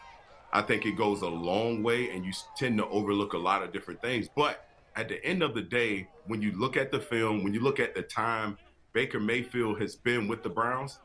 [0.52, 3.72] I think it goes a long way, and you tend to overlook a lot of
[3.72, 4.28] different things.
[4.34, 7.60] But at the end of the day, when you look at the film, when you
[7.60, 8.56] look at the time
[8.92, 11.00] Baker Mayfield has been with the Browns,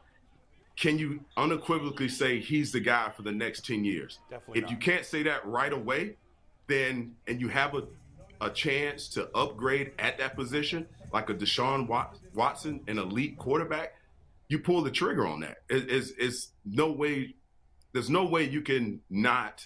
[0.76, 4.20] can you unequivocally say he's the guy for the next 10 years?
[4.30, 4.72] Definitely If not.
[4.72, 6.16] you can't say that right away,
[6.70, 7.84] then and you have a,
[8.40, 11.88] a chance to upgrade at that position, like a Deshaun
[12.34, 13.96] Watson, an elite quarterback,
[14.48, 15.58] you pull the trigger on that.
[15.70, 17.36] It- it's, it's no way,
[17.92, 19.66] there's no way you can not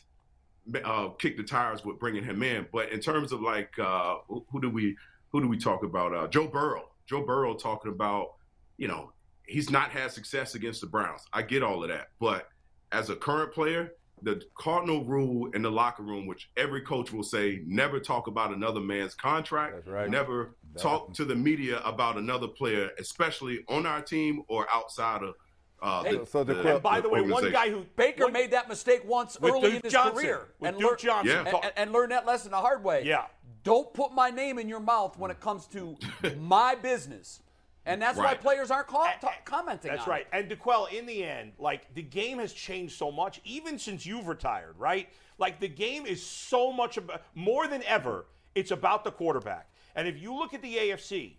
[0.84, 2.66] uh, kick the tires with bringing him in.
[2.74, 4.96] But in terms of like, uh, who, do we
[5.32, 6.16] who do we talk about?
[6.16, 6.90] Uh, Joe Burrow.
[7.06, 8.36] Joe Burrow talking about,
[8.78, 9.12] you know,
[9.46, 11.22] he's not had success against the Browns.
[11.34, 12.48] I get all of that, but
[12.94, 13.92] as a current player,
[14.24, 18.54] the cardinal rule in the locker room, which every coach will say, never talk about
[18.54, 19.76] another man's contract.
[19.76, 20.10] That's right.
[20.10, 25.36] Never talk to the media about another player, especially on our team or outside of.
[25.82, 28.52] Uh, the, So the the- And by the way, one guy who Baker one- made
[28.52, 30.14] that mistake once early Duke in his Johnson.
[30.16, 31.46] career With and Duke lear- Johnson.
[31.46, 31.60] Yeah.
[31.62, 33.04] and, and learned that lesson the hard way.
[33.04, 33.26] Yeah.
[33.64, 35.98] Don't put my name in your mouth when it comes to
[36.40, 37.42] my business.
[37.86, 40.22] And that's why players aren't call, ta- commenting That's on right.
[40.22, 40.28] it.
[40.32, 44.28] And D'Qwell, in the end, like the game has changed so much, even since you've
[44.28, 45.10] retired, right?
[45.38, 48.26] Like the game is so much about more than ever.
[48.56, 49.70] It's about the quarterback.
[49.96, 51.34] And if you look at the AFC,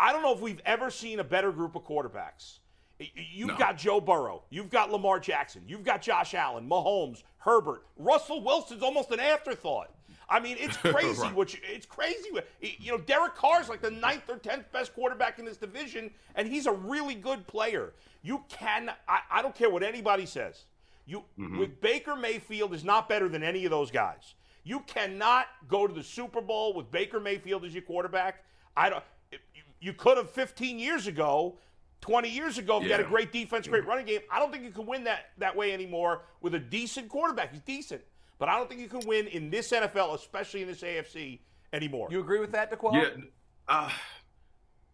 [0.00, 2.58] I don't know if we've ever seen a better group of quarterbacks.
[2.98, 3.56] You've No.
[3.56, 4.42] got Joe Burrow.
[4.50, 5.62] You've got Lamar Jackson.
[5.68, 7.86] You've got Josh Allen, Mahomes, Herbert.
[7.96, 9.92] Russell Wilson's almost an afterthought.
[10.28, 11.22] I mean, it's crazy.
[11.22, 11.34] Right.
[11.34, 12.30] Which it's crazy.
[12.30, 16.10] what- You know, Derek Carr's like the ninth or tenth best quarterback in this division,
[16.34, 17.92] and he's a really good player.
[18.22, 18.90] You can.
[19.08, 20.64] I, I don't care what anybody says.
[21.06, 21.58] You mm-hmm.
[21.58, 24.34] with Baker Mayfield is not better than any of those guys.
[24.64, 28.44] You cannot go to the Super Bowl with Baker Mayfield as your quarterback.
[28.76, 29.04] I don't.
[29.32, 29.38] You,
[29.80, 31.58] you could have 15 years ago.
[32.00, 33.90] 20 years ago, if you had a great defense, great mm-hmm.
[33.90, 37.08] running game, I don't think you can win that that way anymore with a decent
[37.08, 37.50] quarterback.
[37.50, 38.02] He's decent,
[38.38, 41.40] but I don't think you can win in this NFL, especially in this AFC
[41.72, 42.08] anymore.
[42.10, 42.94] You agree with that, D'Qwell?
[42.94, 43.24] Yeah,
[43.68, 43.90] uh,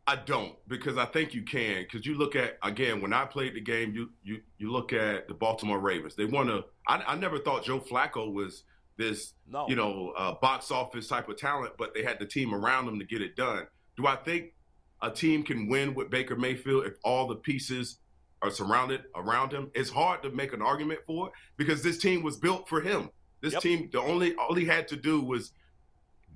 [0.06, 3.54] I don't because I think you can because you look at again when I played
[3.54, 6.14] the game, you you you look at the Baltimore Ravens.
[6.14, 6.64] They want to.
[6.86, 8.64] I, I never thought Joe Flacco was
[8.96, 9.66] this No.
[9.68, 12.98] you know uh, box office type of talent, but they had the team around him
[12.98, 13.66] to get it done.
[13.96, 14.52] Do I think
[15.02, 17.98] a team can win with Baker Mayfield if all the pieces
[18.42, 19.70] are surrounded around him?
[19.74, 23.08] It's hard to make an argument for it because this team was built for him.
[23.44, 23.62] This Yep.
[23.62, 25.52] team, the only all he had to do was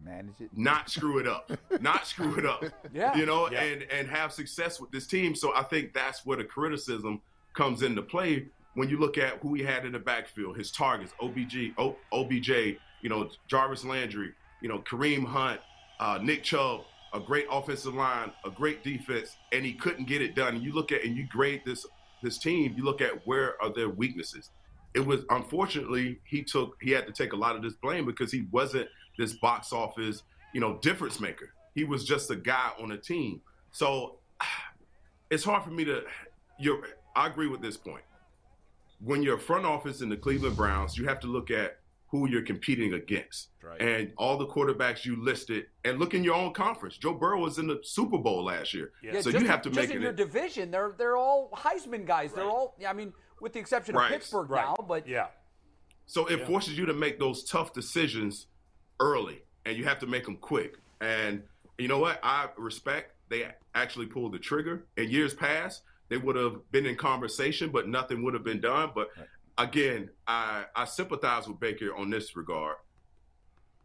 [0.05, 0.51] Manage it.
[0.57, 2.63] not screw it up, not screw it up.
[2.93, 3.17] Yeah.
[3.17, 3.63] you know, Yeah.
[3.63, 5.35] and and have success with this team.
[5.35, 7.21] So I think that's where the criticism
[7.55, 11.13] comes into play when you look at who he had in the backfield, his targets,
[11.21, 15.61] OBG, o, OBJ, you know, Jarvis Landry, you know, Kareem Hunt,
[15.99, 20.35] uh, Nick Chubb, a great offensive line, a great defense, and he couldn't get it
[20.37, 20.55] done.
[20.57, 21.87] And you look at and you grade this
[22.23, 24.51] this team, you look at where are their weaknesses.
[24.99, 28.33] It was unfortunately he took he had to take a lot of this blame because
[28.33, 31.53] he wasn't this box office, you know, difference maker.
[31.77, 33.41] He was just a guy on a team.
[33.71, 34.19] So
[35.31, 36.03] it's hard for me to
[36.59, 36.81] you're
[37.15, 38.03] I agree with this point.
[39.01, 42.43] When you're front office in the Cleveland Browns, you have to look at who you're
[42.43, 43.51] competing against.
[43.63, 43.81] Right.
[43.81, 46.97] And all the quarterbacks you listed and look in your own conference.
[46.97, 48.91] Joe Burrow was in the Super Bowl last year.
[49.01, 49.21] Yeah.
[49.21, 50.73] So just, you have to just make in it your division.
[50.73, 52.33] They're they're all Heisman guys.
[52.33, 52.75] They're all.
[52.85, 54.07] I mean, with the exception Right.
[54.07, 54.65] of Pittsburgh Right.
[54.65, 55.29] now, but yeah.
[56.07, 58.47] So it forces you to make those tough decisions
[59.01, 60.79] early, and you have to make them quick.
[61.01, 61.43] And
[61.77, 62.19] you know what?
[62.23, 64.87] I respect they actually pulled the trigger.
[64.97, 68.91] In years past, they would have been in conversation, but nothing would have been done.
[68.95, 69.11] But
[69.59, 72.77] again, I I sympathize with Baker on this regard.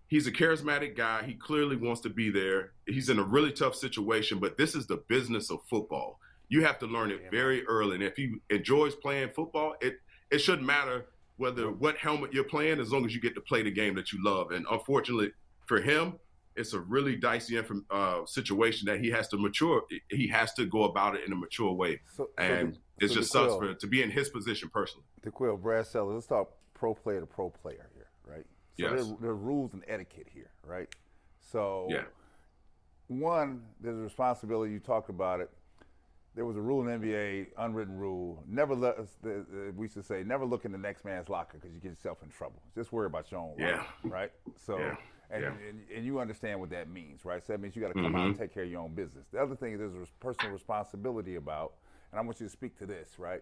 [0.08, 1.24] He's a charismatic guy.
[1.24, 2.72] He clearly wants to be there.
[2.86, 6.20] He's in a really tough situation, but this is the business of football.
[6.50, 7.96] You have to learn it very early.
[7.96, 9.96] And if he enjoys playing football, it
[10.32, 11.06] it shouldn't matter
[11.38, 14.12] whether what helmet you're playing as long as you get to play the game that
[14.12, 14.52] you love.
[14.52, 15.32] And unfortunately
[15.66, 16.20] for him,
[16.56, 19.84] it's a really dicey uh, situation that he has to mature.
[20.10, 22.02] He has to go about it in a mature way.
[22.16, 25.06] So- so and the- it so just sucks for to be in his position personally.
[25.24, 26.14] D'Qwell, Brad Sellers.
[26.14, 28.46] Let's talk pro player to pro player here, right?
[28.46, 28.92] So Yes.
[29.08, 30.88] there, there are rules and etiquette here, right?
[31.42, 32.06] So Yeah.
[33.08, 34.72] one, there's a responsibility.
[34.74, 35.50] You talked about it.
[36.36, 38.44] There was a rule in the NBA, unwritten rule.
[38.48, 41.58] Never let us, the, the, we should say, never look in the next man's locker
[41.60, 42.62] because you get yourself in trouble.
[42.76, 43.78] Just worry about your own Yeah.
[43.78, 44.32] locker, right?
[44.56, 44.96] So, Yeah.
[45.30, 45.52] And, Yeah.
[45.70, 47.42] and, and you understand what that means, right?
[47.44, 48.28] So that means you got to come out Mm-hmm.
[48.30, 49.26] and take care of your own business.
[49.32, 51.74] The other thing is there's a personal responsibility about,
[52.12, 53.42] and I want you to speak to this, right?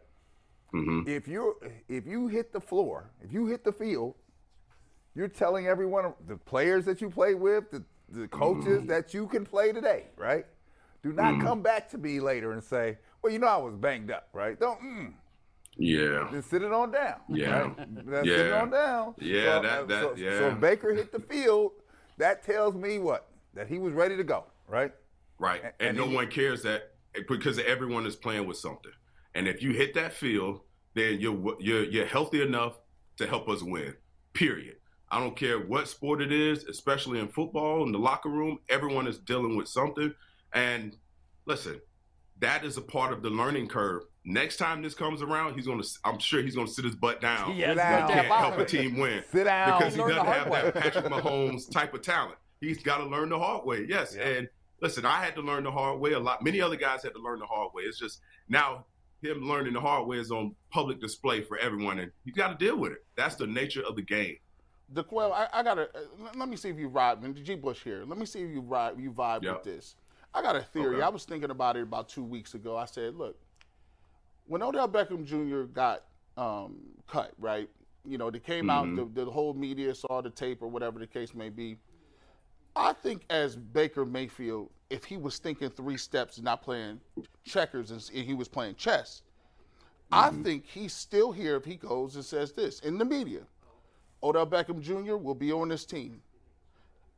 [0.73, 1.09] Mm-hmm.
[1.09, 1.55] If you
[1.89, 4.15] if you hit the floor, if you hit the field,
[5.15, 9.43] you're telling everyone the players that you play with, the, the coaches that you can
[9.45, 10.45] play today, right?
[11.03, 14.11] Do not come back to me later and say, "Well, you know I was banged
[14.11, 14.59] up," right?
[14.59, 15.13] Don't mm,
[15.75, 16.29] Yeah.
[16.31, 17.15] then sit it on down.
[17.27, 17.61] Yeah.
[17.61, 17.77] right?
[17.77, 18.61] Then sit it Yeah.
[18.61, 19.15] on down.
[19.17, 20.37] Yeah, So, that- uh, that- so, yeah.
[20.39, 21.71] So Baker hit the field,
[22.17, 24.93] that tells me what that he was ready to go, right?
[25.39, 25.61] Right.
[25.63, 26.93] And- And, and no he- one cares that
[27.27, 28.91] because everyone is playing with something.
[29.33, 30.61] And if you hit that field,
[30.93, 32.79] then you're you're you're healthy enough
[33.17, 33.95] to help us win.
[34.33, 34.77] Period.
[35.09, 39.07] I don't care what sport it is, especially in football in the locker room, everyone
[39.07, 40.13] is dealing with something.
[40.53, 40.95] And
[41.45, 41.79] listen,
[42.39, 44.03] that is a part of the learning curve.
[44.23, 47.55] Next time this comes around, he's gonna I'm sure he's gonna sit his butt down.
[47.55, 48.07] Yes, Sit down.
[48.07, 49.77] He can't help a team win Sit down.
[49.79, 50.61] because he doesn't have way.
[50.61, 52.35] that Patrick Mahomes type of talent.
[52.59, 53.85] He's got to learn the hard way.
[53.89, 54.27] Yes, Yeah.
[54.27, 54.49] and
[54.81, 56.43] listen, I had to learn the hard way a lot.
[56.43, 57.83] Many other guys had to learn the hard way.
[57.83, 58.85] It's just now
[59.23, 62.63] him learning the hard way is on public display for everyone, and you got to
[62.63, 62.99] deal with it.
[63.15, 64.35] That's the nature of the game.
[64.93, 67.19] D'Qwell, I, I gotta uh, let- let me see if you ride.
[67.23, 67.55] And G.
[67.55, 68.03] Bush here.
[68.05, 68.99] Let me see if you ride.
[68.99, 69.53] You vibe Yeah.
[69.53, 69.95] with this.
[70.33, 70.95] I got a theory.
[70.97, 71.03] Okay.
[71.03, 72.77] I was thinking about it about two weeks ago.
[72.77, 73.37] I said, look,
[74.47, 75.63] when Odell Beckham Jr.
[75.63, 76.03] got
[76.37, 77.69] um, cut, right?
[78.05, 78.99] You know, they came Mm-hmm.
[78.99, 79.13] out.
[79.13, 81.77] The, the whole media saw the tape or whatever the case may be.
[82.75, 87.01] I think as Baker Mayfield, if he was thinking three steps and not playing
[87.43, 89.23] checkers and and he was playing chess,
[90.11, 93.41] I think he's still here if he goes and says this in the media.
[94.23, 95.15] Odell Beckham Jr.
[95.17, 96.21] will be on this team.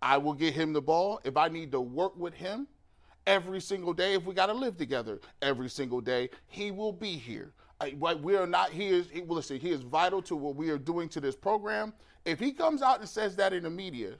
[0.01, 2.67] I will get him the ball if I need to work with him
[3.27, 4.13] every single day.
[4.13, 7.53] If we got to live together every single day, he will be here.
[7.79, 8.71] I, we are not.
[8.71, 9.09] He is.
[9.09, 9.59] He, well, listen.
[9.59, 11.93] He is vital to what we are doing to this program.
[12.25, 14.15] If he comes out and says that in the media,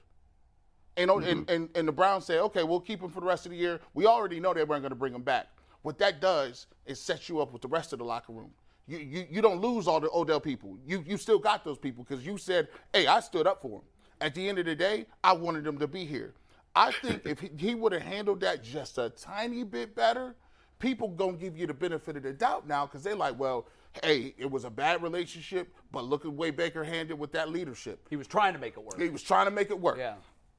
[0.96, 1.52] And, and, mm-hmm.
[1.52, 3.80] and, and the Browns say, okay, we'll keep him for the rest of the year.
[3.94, 5.48] We already know they weren't going to bring him back.
[5.82, 8.52] What that does is set you up with the rest of the locker room.
[8.86, 10.78] You, you, you don't lose all the Odell people.
[10.86, 13.86] You, you still got those people because you said, hey, I stood up for him.
[14.22, 16.36] At the end of the day, I wanted him to be here.
[16.76, 20.36] I think if he, he would have handled that just a tiny bit better,
[20.80, 23.68] people gonna give you the benefit of the doubt now because they're like, well,
[24.04, 27.50] hey, it was a bad relationship, but look at the way Baker handled with that
[27.50, 28.08] leadership.
[28.10, 29.00] He was trying to make it work.
[29.00, 29.98] He was trying to make it work.
[29.98, 30.16] Yeah.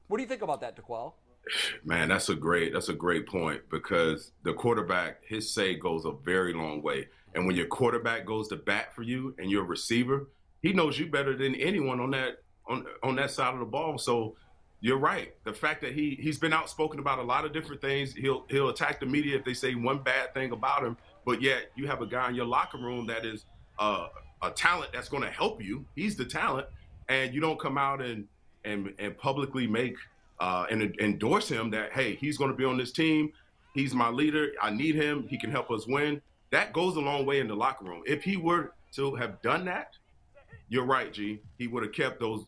[0.07, 1.13] What do you think about that, D'Qwell?
[1.83, 6.11] Man, that's a great that's a great point because the quarterback, his say goes a
[6.11, 7.07] very long way.
[7.35, 10.29] And when your quarterback goes to bat for you and you're a receiver,
[10.61, 13.97] he knows you better than anyone on that on on that side of the ball.
[13.97, 14.35] So
[14.85, 15.33] you're right.
[15.45, 18.13] The fact that he he's been outspoken about a lot of different things.
[18.13, 20.95] He'll he'll attack the media if they say one bad thing about him.
[21.25, 23.45] But yet you have a guy in your locker room that is
[23.79, 24.09] uh,
[24.43, 25.83] a talent that's going to help you.
[25.95, 26.67] He's the talent,
[27.09, 28.27] and you don't come out and
[28.63, 29.95] and and publicly make
[30.39, 33.31] uh, and endorse him that hey he's going to be on this team.
[33.73, 34.51] He's my leader.
[34.61, 35.25] I need him.
[35.27, 36.21] He can help us win.
[36.51, 38.03] That goes a long way in the locker room.
[38.05, 39.93] If he were to have done that,
[40.69, 41.41] you're right, G.
[41.57, 42.45] He would have kept those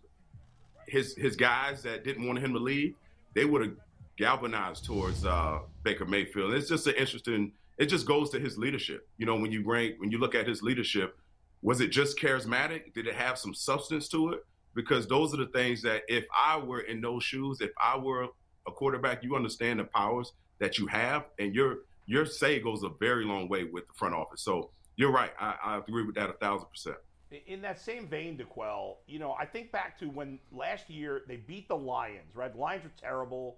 [0.87, 2.95] his his guys that didn't want him to leave.
[3.33, 3.75] They would have
[4.17, 6.53] galvanized towards uh, Baker Mayfield.
[6.53, 7.51] It's just an interesting.
[7.77, 9.07] It just goes to his leadership.
[9.17, 11.17] You know, when you rank, when you look at his leadership,
[11.61, 12.93] was it just charismatic?
[12.93, 14.45] Did it have some substance to it?
[14.73, 18.27] Because those are the things that if I were in those shoes, if I were
[18.67, 22.89] a quarterback, you understand the powers that you have, and your your say goes a
[22.99, 24.41] very long way with the front office.
[24.41, 25.31] So you're right.
[25.39, 26.97] I, I agree with that a thousand percent.
[27.45, 31.35] In that same vein, D'Qwell, you know, I think back to when last year they
[31.35, 32.53] beat the Lions, right?
[32.53, 33.57] The Lions were terrible.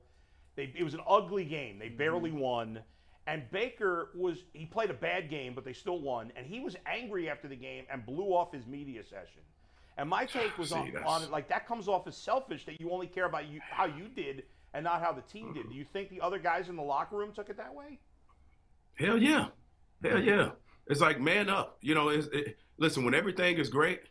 [0.55, 1.77] They, it was an ugly game.
[1.77, 2.39] They barely mm-hmm.
[2.39, 2.79] won.
[3.27, 6.32] And Baker was, he played a bad game, but they still won.
[6.36, 9.41] And he was angry after the game and blew off his media session.
[9.97, 12.65] And my take was See, on, that's- on it, like, that comes off as selfish
[12.65, 15.63] that you only care about you, how you did and not how the team did.
[15.63, 15.71] Mm-hmm.
[15.71, 17.99] Do you think the other guys in the locker room took it that way?
[18.95, 19.47] Hell yeah,
[20.03, 20.51] hell yeah.
[20.88, 21.77] It's like man up.
[21.82, 24.01] You know, it's, it, listen when everything is great.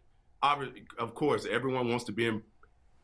[0.42, 2.42] Of course, everyone wants to be in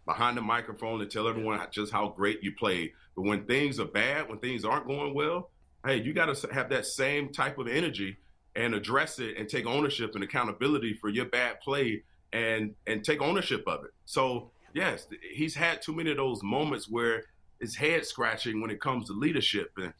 [0.07, 2.93] behind the microphone and tell everyone just how great you played.
[3.17, 5.51] But when things are bad, when things aren't going well,
[5.85, 8.19] hey, you got to have that same type of energy
[8.55, 13.21] and address it and take ownership and accountability for your bad play and and take
[13.21, 13.91] ownership of it.
[14.05, 17.25] So yes, he's had too many of those moments where
[17.61, 19.73] it's head scratching when it comes to leadership.
[19.77, 19.93] And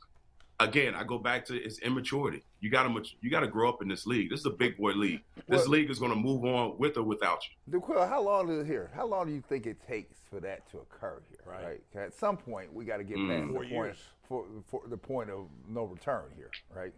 [0.61, 2.43] again, I go back to it's immaturity.
[2.61, 4.31] You got to you got to grow up in this league.
[4.31, 5.21] This is a big boy league.
[5.49, 7.79] This Well- league is going to move on with or without you.
[7.81, 8.91] D'Qwell, how long is it here?
[8.95, 11.39] How long do you think it takes for that to occur here?
[11.47, 11.83] Right.
[11.95, 13.29] At some point, we got to get Mm.
[13.29, 13.97] past Four the point
[14.29, 16.93] for, for the point of no return here, right?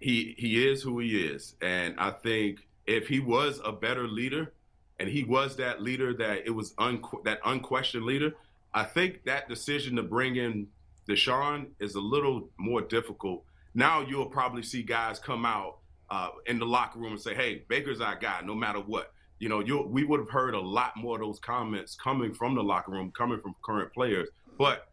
[0.00, 4.52] he he is who he is, and I think if he was a better leader,
[4.98, 8.34] and he was that leader that it was unque- that unquestioned leader,
[8.74, 10.68] I think that decision to bring in
[11.08, 13.44] Deshaun is a little more difficult.
[13.74, 15.78] Now you'll probably see guys come out
[16.10, 19.48] uh, in the locker room and say, "Hey, Baker's our guy, no matter what." You
[19.48, 22.62] know, you we would have heard a lot more of those comments coming from the
[22.62, 24.28] locker room, coming from current players.
[24.58, 24.88] But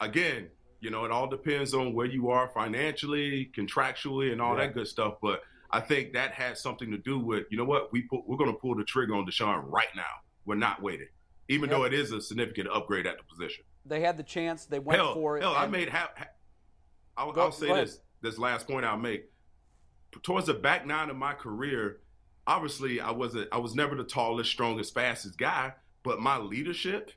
[0.00, 0.48] again,
[0.80, 4.66] you know, it all depends on where you are financially, contractually, and all Yeah.
[4.66, 5.14] that good stuff.
[5.22, 8.36] But I think that has something to do with, you know what, we put, we're
[8.36, 10.02] going to pull the trigger on Deshaun right now.
[10.46, 11.08] We're not waiting,
[11.48, 13.64] even though it is a significant upgrade at the position.
[13.88, 14.66] They had the chance.
[14.66, 15.42] They went hell, for it.
[15.42, 16.10] hell, I and- made half.
[17.16, 17.88] I'll, Go- I'll say go ahead.
[17.88, 18.00] this.
[18.20, 19.30] This last point I'll make.
[20.22, 22.00] Towards the back nine of my career,
[22.46, 23.48] obviously I wasn't.
[23.52, 25.72] I was never the tallest, strongest, fastest guy,
[26.02, 27.12] but my leadership.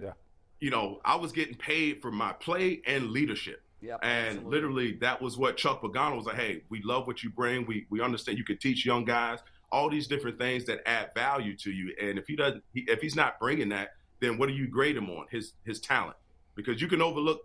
[0.00, 0.12] Yeah.
[0.60, 3.62] You know, I was getting paid for my play and leadership.
[3.82, 4.50] Yep, and absolutely.
[4.50, 6.36] literally, that was what Chuck Pagano was like.
[6.36, 7.66] Hey, we love what you bring.
[7.66, 9.40] We we understand you can teach young guys
[9.70, 11.94] all these different things that add value to you.
[12.00, 14.96] And if he doesn't, he, if he's not bringing that, then what do you grade
[14.96, 15.26] him on?
[15.30, 16.16] His his talent,
[16.54, 17.40] because you can overlook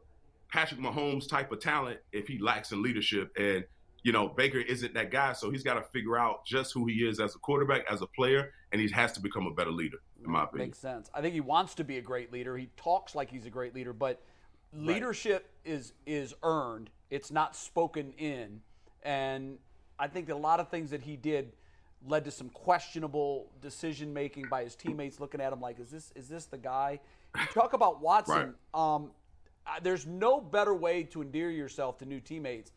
[0.52, 3.32] Patrick Mahomes type of talent if he lacks in leadership.
[3.38, 3.66] And
[4.04, 7.08] you know Baker isn't that guy, so he's got to figure out just who he
[7.08, 9.98] is as a quarterback, as a player, and he has to become a better leader,
[10.24, 10.70] in my opinion.
[10.70, 11.10] Makes sense.
[11.14, 12.58] I think he wants to be a great leader.
[12.58, 14.22] He talks like he's a great leader, but
[14.74, 16.90] leadership is is earned.
[17.10, 18.62] It's not spoken in.
[19.04, 19.58] And
[20.00, 21.54] I think a lot of things that he did
[22.08, 26.12] led to some questionable decision making by his teammates looking at him like, is this
[26.16, 27.00] is this the guy?
[27.38, 28.56] You talk about Watson.
[28.74, 29.12] Um,
[29.68, 32.72] uh, there's no better way to endear yourself to new teammates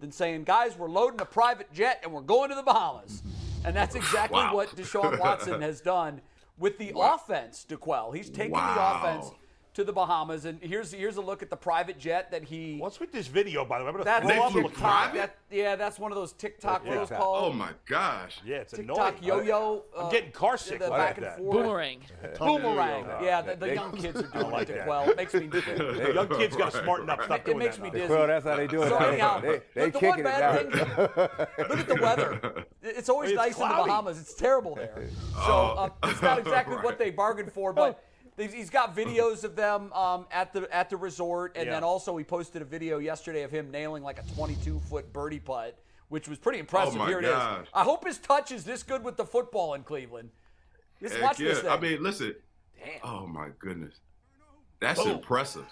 [0.00, 3.22] than saying, guys, we're loading a private jet and we're going to the Bahamas.
[3.64, 4.54] And that's exactly Wow.
[4.54, 6.22] what Deshaun Watson has done
[6.58, 8.16] with the offense, D'Qwell.
[8.16, 8.58] He's taken the
[8.96, 9.26] offense
[9.74, 12.78] to the Bahamas, and here's here's a look at the private jet that he.
[12.78, 13.90] What's with this video, by the way?
[13.92, 15.16] I'm That's throw up flew the private?
[15.18, 16.92] that, yeah, that's one of those TikTok Yeah.
[16.96, 17.44] videos called.
[17.44, 18.40] Oh my gosh.
[18.44, 19.44] Yeah, it's TikTok annoying.
[19.46, 19.84] yo-yo.
[19.96, 20.80] I'm uh, getting car sick.
[20.80, 21.38] the back at and that.
[21.38, 21.52] forth.
[21.56, 22.00] Boomerang.
[22.38, 23.04] Boomerang.
[23.04, 23.22] Yeah.
[23.22, 24.74] Yeah, the, the They- young kids are doing like it.
[24.76, 24.88] that.
[24.88, 25.48] Well, it makes me.
[25.60, 27.24] It, Young kids got smart enough to smarten up.
[27.24, 28.12] Stop it doing makes that me dizzy.
[28.12, 28.88] Well, that's how they do it.
[28.88, 30.80] So anyhow, they they look, the one bad thing-
[31.68, 32.64] Look at the weather.
[32.82, 33.74] It's always nice in the.
[33.74, 34.20] Bahamas.
[34.20, 35.08] It's terrible there.
[35.34, 38.09] So uh, it's not exactly what they bargained for, but they-
[38.48, 41.74] he's got videos of them um, at the at the resort, and Yeah.
[41.74, 45.40] then also he posted a video yesterday of him nailing like a 22 foot birdie
[45.40, 46.96] putt, which was pretty impressive.
[46.96, 47.68] my Here it is.
[47.74, 50.30] I hope his touch is this good with the football in Cleveland.
[51.00, 51.48] Just Heck watch yeah.
[51.48, 51.70] this thing.
[51.70, 52.34] I mean, listen.
[53.02, 53.94] Oh my goodness.
[54.80, 55.66] That's impressive.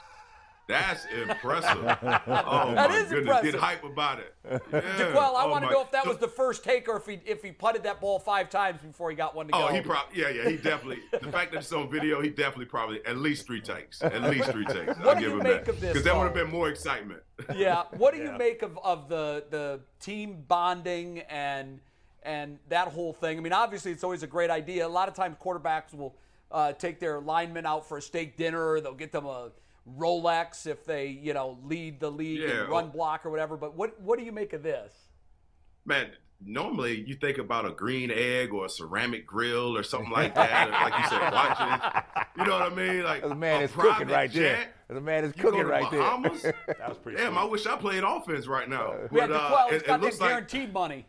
[0.68, 1.78] That's impressive.
[1.82, 3.12] oh That my is goodness.
[3.12, 3.52] impressive.
[3.52, 4.34] Get hype about it.
[4.72, 5.14] Yeah.
[5.14, 7.06] well, I Oh, want to know if that so- was the first take or if
[7.06, 9.74] he if he putted that ball five times before he got one to Oh, go.
[9.74, 13.04] he probably yeah, yeah, he definitely the fact that it's on video, he definitely probably
[13.06, 14.02] at least three takes.
[14.02, 14.88] At least three takes.
[14.98, 15.68] What I'll do give you him make that.
[15.74, 17.22] of this, Because that would have been more excitement.
[17.54, 17.84] yeah.
[17.96, 21.80] What do you make of, of the the team bonding and
[22.22, 23.38] and that whole thing?
[23.38, 24.86] I mean, obviously, it's always a great idea.
[24.86, 26.14] A lot of times, quarterbacks will
[26.52, 28.80] uh, take their linemen out for a steak dinner.
[28.80, 29.50] They'll get them a
[29.96, 32.60] Rolex if they you know lead the league Yeah.
[32.62, 33.56] and run block or whatever.
[33.56, 34.92] But what what do you make of this?
[35.84, 36.10] Man,
[36.44, 40.70] normally you think about a green egg or a ceramic grill or something like that.
[40.70, 42.02] like you said, watching.
[42.38, 43.02] You know what I mean?
[43.04, 44.56] Like The man a is cooking private right there.
[44.56, 44.74] jet.
[44.88, 46.42] The man is cooking to right Bahamas?
[46.42, 46.54] there.
[46.78, 47.18] That was pretty.
[47.18, 47.40] Damn, sweet.
[47.40, 48.92] I wish I played offense right now.
[48.92, 51.06] Yeah, But, uh, well, it, it's it got that looks like guaranteed money.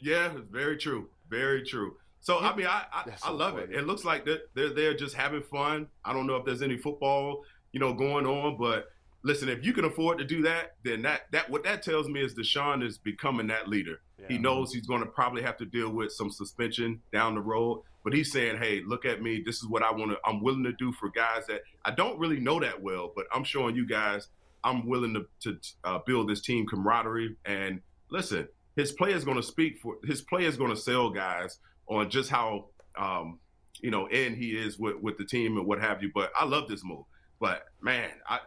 [0.00, 1.08] Yeah, it's very true.
[1.30, 1.96] Very true.
[2.20, 3.64] So I mean, I I, That's I love funny.
[3.72, 3.78] it.
[3.80, 5.86] It looks like they're, they're they're just having fun.
[6.04, 7.44] I don't know if there's any football,
[7.76, 8.86] you know, going on, but
[9.22, 12.22] listen, if you can afford to do that, then that that what that tells me
[12.22, 14.00] is Deshaun is becoming that leader.
[14.28, 17.82] He knows he's going to probably have to deal with some suspension down the road,
[18.02, 19.42] but he's saying, "Hey, look at me.
[19.44, 20.18] This is what I want to.
[20.24, 23.44] I'm willing to do for guys that I don't really know that well, but I'm
[23.44, 24.28] showing you guys
[24.64, 27.36] I'm willing to to uh, build this team camaraderie.
[27.44, 31.10] And listen, his play is going to speak for his play is going to sell
[31.10, 31.58] guys
[31.88, 33.38] on just how um,
[33.82, 36.10] you know in he is with with the team and what have you.
[36.14, 37.04] But I love this move.
[37.40, 38.40] But man, I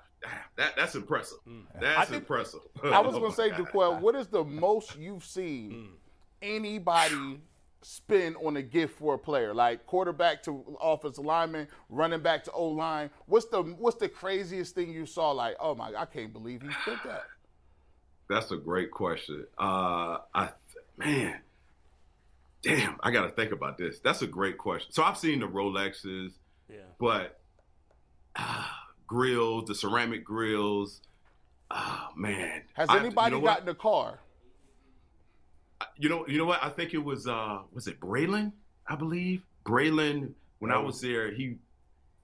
[0.58, 1.38] that that's impressive.
[1.48, 2.60] I That's think- impressive.
[2.84, 3.66] I was Oh going my to say, God.
[3.68, 5.88] D'Qwell, what is the most you've seen Mm.
[6.42, 7.40] anybody
[7.82, 9.54] spend on a gift for a player?
[9.54, 13.10] Like quarterback to offensive lineman, running back to O line.
[13.28, 15.32] What's the what's the craziest thing you saw?
[15.32, 17.24] Like, oh my, I can't believe he spent that.
[18.30, 19.46] That's a great question.
[19.58, 20.50] Uh, I
[20.98, 21.40] man,
[22.62, 24.00] damn, I got to think about this.
[24.00, 24.92] That's a great question.
[24.92, 26.34] So I've seen the Rolexes,
[26.70, 26.78] Yeah.
[27.00, 27.39] but
[29.08, 31.02] grills, the ceramic grills.
[31.72, 33.50] Oh man, Has I- anybody you know what?
[33.52, 34.20] got in the car?
[35.98, 36.64] You know, you know what?
[36.64, 38.52] I think it was uh was it Braylon?
[38.88, 40.34] I believe Braylon.
[40.60, 40.84] When I Oh.
[40.88, 41.56] was there, he,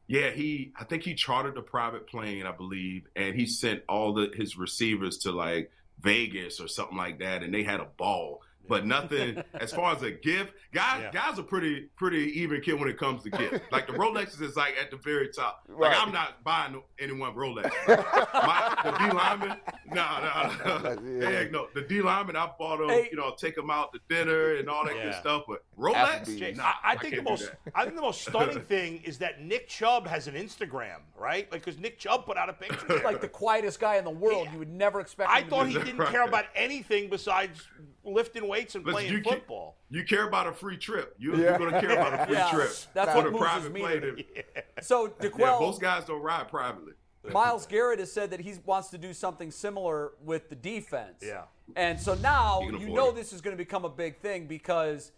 [0.07, 0.73] yeah, he.
[0.77, 4.57] I think he chartered a private plane, I believe, and he sent all the his
[4.57, 8.41] receivers to like Vegas or something like that, and they had a ball.
[8.67, 10.53] But nothing as far as a gift.
[10.73, 11.11] Guys, Yeah.
[11.11, 13.59] guys are pretty pretty even kid when it comes to gifts.
[13.71, 15.63] Like the Rolexes is like at the very top.
[15.69, 17.71] Like I'm not buying no- anyone Rolex.
[18.33, 19.57] My, the D lineman,
[19.91, 21.19] no, no, no.
[21.19, 21.29] Yeah.
[21.29, 21.67] Heck no.
[21.73, 22.89] The D lineman, I bought them.
[22.89, 23.07] Hey.
[23.11, 25.43] You know, take them out to dinner and all that good stuff.
[25.47, 27.51] But Rolex, Nah, I, I think the most.
[27.73, 31.49] I think the most stunning thing is that Nick Chubb has an Instagram, right?
[31.51, 32.85] Like because Nick Chubb put out a picture.
[32.87, 33.03] there.
[33.03, 34.45] Like the quietest guy in the world.
[34.47, 34.53] Yeah.
[34.53, 35.29] You would never expect.
[35.29, 37.67] I him thought be- he didn't care about anything besides
[38.05, 39.77] lifting weights and Listen, playing you ca- football.
[39.89, 41.15] You care about a free trip.
[41.17, 41.37] You, Yeah.
[41.41, 42.69] You're going to care about a free Yeah, trip.
[42.93, 44.13] that's On what a moves his private meter.
[44.13, 44.25] plane.
[44.81, 46.93] So Yeah, D'Qwell, most guys don't ride privately.
[47.31, 51.23] Myles Garrett has said that he wants to do something similar with the defense.
[51.23, 51.43] Yeah.
[51.75, 53.15] And so now He you know it.
[53.15, 55.11] this is going to become a big thing because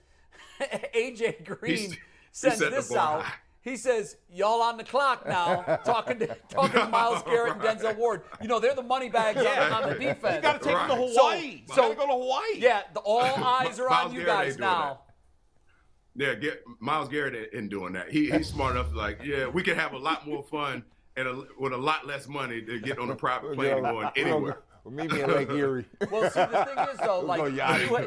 [0.95, 1.95] AJ Green He's-
[2.31, 3.23] sends this out.
[3.23, 3.33] high.
[3.67, 7.97] He says, "Y'all on the clock now." talking to talking to Myles Garrett and Denzel
[7.97, 8.21] Ward.
[8.41, 9.79] You know they're the money bags on- Yeah.
[9.83, 10.35] on, the defense.
[10.37, 11.09] You got to take him to Right.
[11.17, 11.63] Hawaii.
[11.67, 12.43] So- you got to go to Hawaii.
[12.55, 14.99] yeah, the, all eyes are on you Garrett guys ain't doing now.
[16.15, 18.09] Yeah, get Myles Garrett ain't- ain't doing that.
[18.09, 20.83] He, he's smart enough to like, yeah, we can have a lot more fun
[21.17, 24.09] and a, with a lot less money to get on a private plane and going
[24.15, 24.59] anywhere.
[24.89, 25.85] Meet me in Lake Erie.
[26.09, 27.55] Well, see, the thing is though, like go you,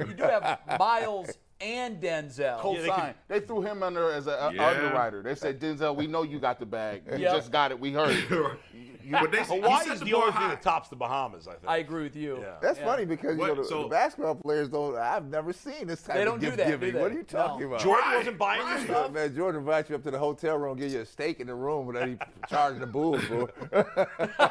[0.07, 2.59] you do have Myles and Denzel.
[2.59, 3.15] Co-signed.
[3.29, 4.67] they, threw him under as an Yeah.
[4.69, 5.23] underwriter.
[5.23, 7.03] They said, Denzel, we know you got the bag.
[7.13, 7.35] You Yeah.
[7.35, 7.79] just got it.
[7.79, 8.29] We heard it.
[9.11, 11.47] but they, he Hawaii set is the the bar only thing that tops the Bahamas.
[11.49, 11.65] I think.
[11.69, 12.39] I agree with you.
[12.41, 12.55] Yeah.
[12.63, 12.85] That's Yeah.
[12.87, 14.97] funny because you know, the, so- the basketball players don't.
[14.97, 16.95] I've never seen this type They of don't do gift that, do giving.
[16.95, 17.01] they?
[17.01, 17.67] What are you talking No.
[17.75, 17.81] about?
[17.81, 18.75] Jordan Right, wasn't buying right.
[18.77, 19.13] this stuff.
[19.13, 21.55] Man, Jordan invites you up to the hotel room, give you a steak in the
[21.55, 22.17] room but that he
[22.49, 23.51] charging the booze for.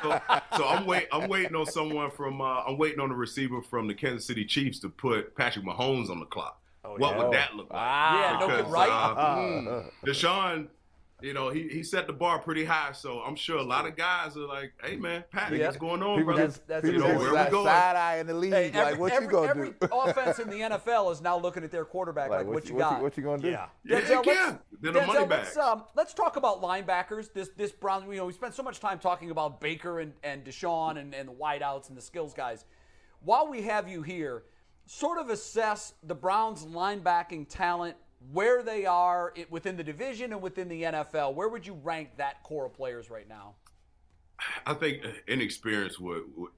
[0.03, 0.21] so,
[0.57, 1.07] so I'm wait.
[1.11, 2.41] I'm waiting on someone from.
[2.41, 6.09] Uh, I'm waiting on the receiver from the Kansas City Chiefs to put Patrick Mahomes
[6.11, 6.61] on the clock.
[6.83, 7.17] What yeah.
[7.17, 7.79] would that look like?
[7.81, 8.89] Yeah, no Because, good, right?
[8.89, 10.67] uh, Deshaun,
[11.21, 12.93] you know, he, he set the bar pretty high.
[12.93, 15.65] So I'm sure a lot of guys are like, "Hey, man, Pat, Yeah.
[15.65, 16.47] what's going on, People brother?
[16.47, 18.53] just, that's you know, where we got going?" side eye in the league.
[18.53, 19.87] Hey, every, like, what every, you gonna every do?
[19.91, 23.01] offense in the NFL is now looking at their quarterback like, what, you got?
[23.01, 23.49] What you gonna do?
[23.49, 23.65] Yeah.
[23.83, 24.33] Yeah, Denzel, yeah.
[24.45, 27.33] let's- They're the Denzel, money let's, um, let's talk about linebackers.
[27.33, 30.45] This this Browns, you know, we spent so much time talking about Baker and, and
[30.45, 32.63] Deshaun and, and the wideouts and the skills guys.
[33.21, 34.43] While we have you here,
[34.89, 37.95] sort of assess the Browns linebacking talent,
[38.31, 41.35] where they are within the division and within the NFL.
[41.35, 43.53] Where would you rank that core of players right now?
[44.65, 46.51] I think uh, inexperience would, would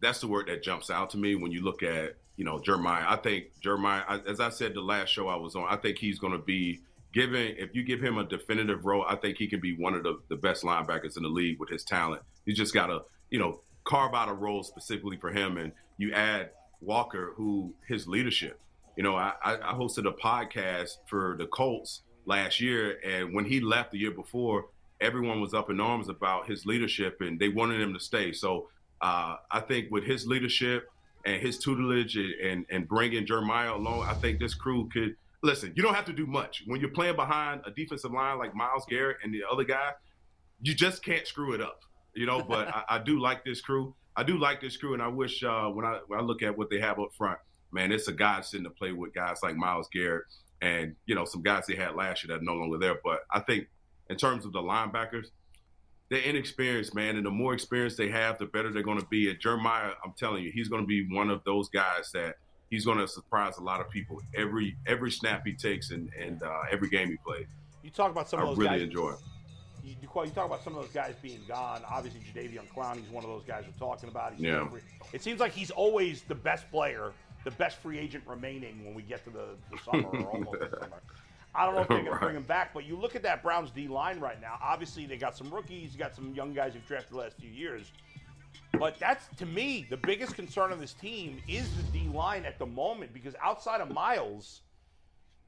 [0.00, 3.04] that's the word that jumps out to me when you look at you know Jeremiah.
[3.06, 6.18] I think Jeremiah, as I said the last show I was on, I think he's
[6.18, 6.80] going to be
[7.12, 9.04] given if you give him a definitive role.
[9.06, 11.68] I think he can be one of the, the best linebackers in the league with
[11.68, 12.22] his talent.
[12.46, 16.14] He's just got to you know carve out a role specifically for him, and you
[16.14, 16.50] add
[16.84, 18.60] Walker, who his leadership.
[18.96, 23.60] You know, I, I hosted a podcast for the Colts last year, and when he
[23.60, 24.66] left the year before,
[25.00, 28.32] everyone was up in arms about his leadership, and they wanted him to stay.
[28.32, 28.68] So
[29.00, 30.88] uh, I think with his leadership
[31.26, 35.72] and his tutelage and, and and bringing Jeremiah along, I think this crew could listen.
[35.76, 38.86] You don't have to do much when you're playing behind a defensive line like Myles
[38.88, 39.90] Garrett and the other guy.
[40.62, 41.80] You just can't screw it up,
[42.14, 42.42] you know.
[42.42, 43.94] But I, I do like this crew.
[44.16, 46.56] I do like this crew, and I wish uh, when I when I look at
[46.56, 47.38] what they have up front,
[47.72, 50.24] man, it's a godsend to play with guys like Myles Garrett
[50.62, 52.98] and you know some guys they had last year that are no longer there.
[53.04, 53.66] But I think
[54.08, 55.26] in terms of the linebackers,
[56.10, 59.30] they're inexperienced, man, and the more experience they have, the better they're going to be.
[59.30, 62.36] And Jeremiah, I'm telling you, he's going to be one of those guys that
[62.70, 66.42] he's going to surprise a lot of people every every snap he takes and and
[66.42, 67.46] uh, every game he plays.
[67.82, 68.82] You talk about some I of those really guys.
[68.82, 69.12] enjoy.
[69.84, 71.82] You, you you talk about some of those guys being gone.
[71.90, 74.32] Obviously, Jadeveon Clowney's one of those guys we're talking about.
[74.34, 74.66] He's Yeah.
[74.68, 74.80] free-
[75.12, 77.12] It seems like he's always the best player,
[77.44, 80.78] the best free agent remaining when we get to the, the summer or almost the
[80.80, 81.02] summer.
[81.56, 83.42] I don't know if they're going to bring him back, but you look at that
[83.42, 84.58] Browns D line right now.
[84.60, 87.50] Obviously, they got some rookies, you got some young guys who've drafted the last few
[87.50, 87.92] years.
[88.78, 92.58] But that's to me the biggest concern of this team is the D line at
[92.58, 94.62] the moment because outside of Myles,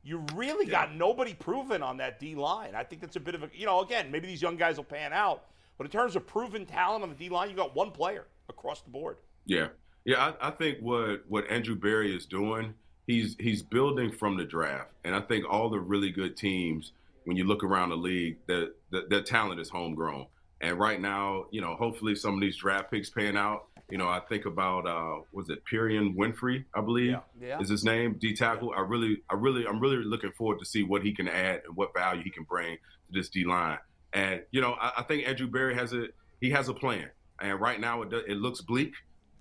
[0.06, 2.76] you really got nobody proven on that D line.
[2.76, 4.84] I think that's a bit of a you know again maybe these young guys will
[4.84, 5.46] pan out,
[5.76, 8.82] but in terms of proven talent on the D line, you got one player across
[8.82, 9.16] the board.
[9.46, 9.68] Yeah,
[10.04, 10.32] yeah.
[10.40, 12.74] I, I think what what Andrew Berry is doing,
[13.06, 16.92] he's he's building from the draft, and I think all the really good teams,
[17.24, 20.26] when you look around the league, the the, their talent is homegrown.
[20.60, 23.66] And right now, you know, hopefully some of these draft picks pan out.
[23.90, 27.20] You know, I think about uh, was it Perrion Winfrey, I believe, Yeah.
[27.40, 27.60] Yeah.
[27.60, 28.72] is his name, D tackle.
[28.76, 31.76] I really, I really, I'm really looking forward to see what he can add and
[31.76, 33.78] what value he can bring to this D line.
[34.12, 36.08] And you know, I, I think Andrew Berry has a
[36.40, 37.10] he has a plan.
[37.40, 38.92] And right now, it, do- it looks bleak.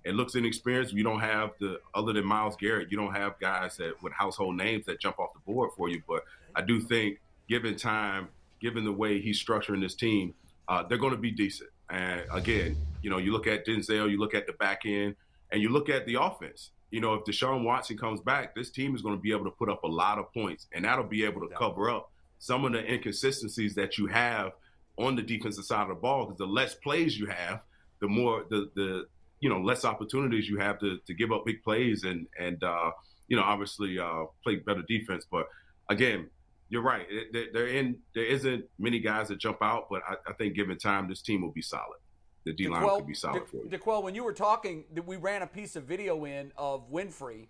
[0.04, 0.92] It looks inexperienced.
[0.94, 2.90] You don't have the other than Myles Garrett.
[2.92, 6.00] You don't have guys that with household names that jump off the board for you.
[6.06, 6.22] But
[6.54, 7.18] I do think,
[7.48, 8.28] given time,
[8.60, 10.34] given the way he's structuring this team,
[10.68, 11.70] uh, they're going to be decent.
[11.90, 15.14] And again, you know, you look at Denzel, you look at the back end,
[15.52, 16.70] and you look at the offense.
[16.90, 19.50] You know, if Deshaun Watson comes back, this team is going to be able to
[19.50, 22.72] put up a lot of points, and that'll be able to cover up some of
[22.72, 24.52] the inconsistencies that you have
[24.98, 26.26] on the defensive side of the ball.
[26.26, 27.60] Because the less plays you have,
[28.00, 29.06] the more the the
[29.40, 32.90] you know less opportunities you have to to give up big plays and and uh,
[33.28, 35.26] you know obviously uh, play better defense.
[35.30, 35.48] But
[35.90, 36.28] again,
[36.68, 37.06] you're right.
[37.32, 41.08] There- in there isn't many guys that jump out, but I, I think given time,
[41.08, 41.98] this team will be solid.
[42.44, 43.68] The D line could be solid De- for you.
[43.70, 47.48] D'Qwell, when you were talking, we ran a piece of video in of Winfrey,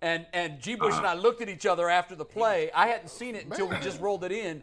[0.00, 0.74] and and G.
[0.74, 1.20] Bush and I Uh-huh.
[1.22, 2.70] looked at each other after the play.
[2.72, 4.62] I hadn't seen it until we just rolled it in.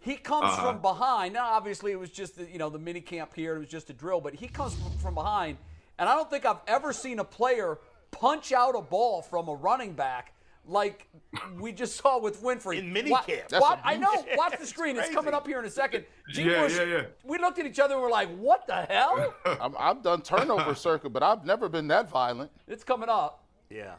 [0.00, 0.72] He comes Uh-huh.
[0.72, 1.32] from behind.
[1.32, 3.56] Now, obviously, it was just the, you know the mini camp here.
[3.56, 5.58] It was just a drill, but he comes from, from behind,
[5.98, 7.78] and I don't think I've ever seen a player
[8.10, 10.34] punch out a ball from a running back
[10.66, 11.08] like
[11.58, 13.48] we just saw with Winfrey In mini Wa- camp.
[13.48, 14.24] That's wa- I know.
[14.36, 14.96] Watch the screen.
[14.96, 15.14] It's crazy.
[15.14, 16.04] coming up here in a second.
[16.30, 16.44] G.
[16.44, 17.02] Yeah, Bush, yeah, yeah.
[17.24, 20.74] We looked at each other and we're like, "What the hell?" I'm, I've done turnover
[20.74, 22.50] circuit, but I've never been that violent.
[22.66, 23.44] It's coming up.
[23.70, 23.94] Yeah.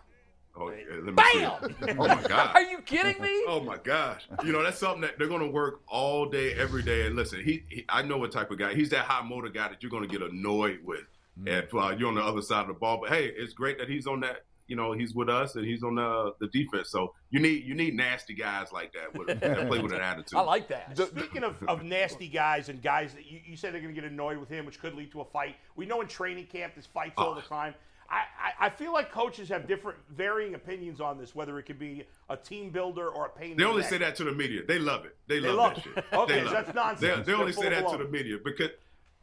[0.57, 1.75] Oh, yeah, Bam!
[1.99, 2.55] Oh my god.
[2.55, 3.43] Are you kidding me?
[3.45, 4.25] Oh my gosh!
[4.45, 7.07] You know that's something that they're going to work all day, every day.
[7.07, 8.73] And listen, he, he I know what type of guy.
[8.73, 11.03] He's that high motor guy that you're going to get annoyed with
[11.45, 12.99] if uh, you're on the other side of the ball.
[13.01, 14.45] But hey, it's great that he's on that.
[14.67, 16.89] You know, he's with us and he's on the the defense.
[16.89, 20.37] So you need you need nasty guys like that with, that play with an attitude.
[20.37, 20.97] I like that.
[20.97, 24.09] Speaking of, of nasty guys and guys that you, you said they're going to get
[24.09, 25.55] annoyed with him, which could lead to a fight.
[25.75, 27.75] We know in training camp there's fights all the time.
[28.07, 28.21] I,
[28.61, 32.03] I, I feel like coaches have different, varying opinions on this, whether it could be
[32.29, 33.57] a team builder or a pain.
[33.57, 33.89] They the only neck.
[33.89, 34.61] say that to the media.
[34.67, 35.15] They love it.
[35.27, 35.93] They, They love, love that it.
[35.95, 36.05] shit.
[36.13, 36.75] Okay, They so love that's it.
[36.75, 37.25] nonsense.
[37.25, 38.69] They, they only say that to the media because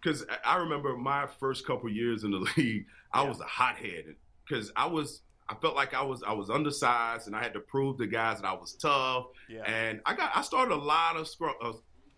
[0.03, 4.17] because I remember my first couple years in the league, I was a hothead
[4.49, 5.21] because I was
[5.53, 8.41] I felt like I was I was undersized and I had to prove to guys
[8.41, 9.27] that I was tough.
[9.51, 9.63] Yeah.
[9.65, 11.73] And I got I started a lot of scrum, uh,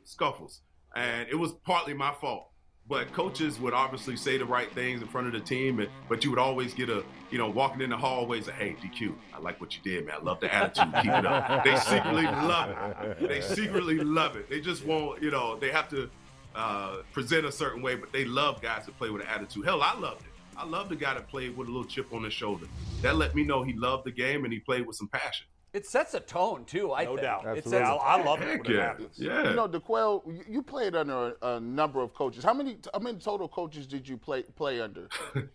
[0.05, 0.61] scuffles,
[0.95, 2.51] and it was partly my fault.
[2.87, 6.23] But coaches would obviously say the right things in front of the team, and, but
[6.23, 9.39] you would always get a, you know, walking in the hallways, of, hey, DQ, I
[9.39, 10.17] like what you did, man.
[10.21, 10.93] I love the attitude.
[11.03, 11.65] Keep it up.
[11.65, 13.27] They secretly love it.
[13.27, 14.51] They secretly love it.
[14.51, 16.11] They just won't, you know, they have to
[16.55, 19.65] uh, present a certain way, but they love guys that play with an attitude.
[19.65, 20.34] Hell, I loved it.
[20.57, 22.67] I love the guy that played with a little chip on his shoulder.
[23.03, 25.47] That let me know he loved the game and he played with some passion.
[25.73, 26.93] It sets a tone too.
[26.93, 27.23] I No think.
[27.23, 27.45] doubt.
[27.45, 27.71] It Absolutely.
[27.73, 28.27] sets a I- I tone.
[28.27, 28.83] love it when Heck it yeah.
[28.83, 29.19] happens.
[29.19, 29.49] Yeah.
[29.51, 32.45] You know, D'Qwell, you- you played under a, a number of coaches.
[32.45, 35.09] How many how many total coaches did you play play under?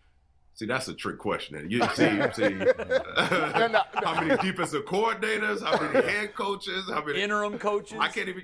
[0.55, 1.65] See, that's a trick question.
[1.71, 2.43] You see, see
[3.15, 7.97] how many defensive coordinators, how many head coaches, how many interim coaches.
[7.99, 8.43] I can't even.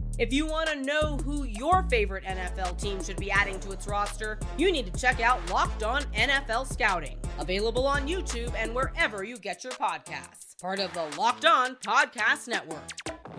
[0.19, 3.87] If you want to know who your favorite NFL team should be adding to its
[3.87, 9.23] roster, you need to check out Locked On NFL Scouting, available on YouTube and wherever
[9.23, 10.59] you get your podcasts.
[10.61, 12.83] Part of the Locked On Podcast Network.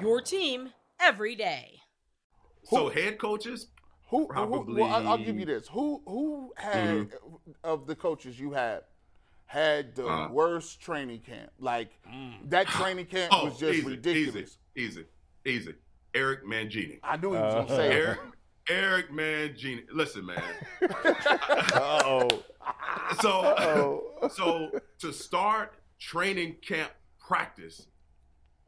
[0.00, 1.78] Your team every day.
[2.64, 3.68] So head coaches,
[4.10, 4.26] Who?
[4.26, 5.68] Probably- who well, I'll, I'll give you this.
[5.68, 7.10] Who who had
[7.62, 8.80] of the coaches you had
[9.46, 10.28] had the Uh.
[10.30, 11.50] worst training camp?
[11.58, 11.90] Like
[12.46, 14.58] that training camp oh, was just easy, ridiculous.
[14.74, 15.04] easy,
[15.44, 15.74] easy, easy.
[16.14, 16.98] Eric Mangini.
[17.02, 18.18] I knew he was gonna say Eric,
[18.68, 19.84] Eric Mangini.
[19.92, 20.42] Listen, man.
[21.74, 22.28] Uh oh.
[23.20, 27.86] So, so to start training camp practice,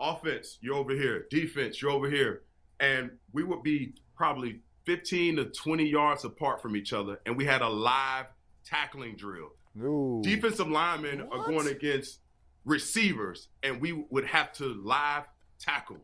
[0.01, 1.26] offense, you're over here.
[1.30, 2.42] Defense, you're over here.
[2.80, 7.20] And we would be probably 15 to 20 yards apart from each other.
[7.26, 8.26] And we had a live
[8.64, 9.51] tackling drill.
[9.80, 10.20] Ooh.
[10.22, 12.20] Defensive linemen are going against
[12.64, 15.24] receivers, and we would have to live
[15.59, 15.99] tackle.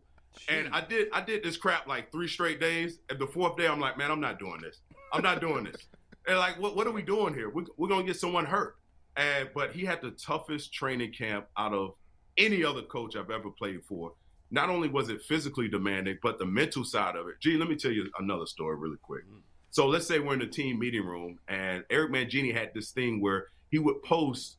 [0.48, 2.98] And I did I did this crap like three straight days.
[3.08, 4.80] And the fourth day, I'm like, man, I'm not doing this.
[5.12, 5.76] I'm not doing this.
[6.28, 7.48] And like, what, what are we doing here?
[7.48, 8.76] We, we're gonna get someone hurt.
[9.16, 11.94] And but he had the toughest training camp out of
[12.36, 14.12] any other coach I've ever played for.
[14.50, 17.36] Not only was it physically demanding, but the mental side of it.
[17.40, 19.24] Gee, let me tell you another story really quick.
[19.26, 19.40] Mm.
[19.70, 23.20] So let's say we're in the team meeting room, and Eric Mangini had this thing
[23.20, 24.58] where he would post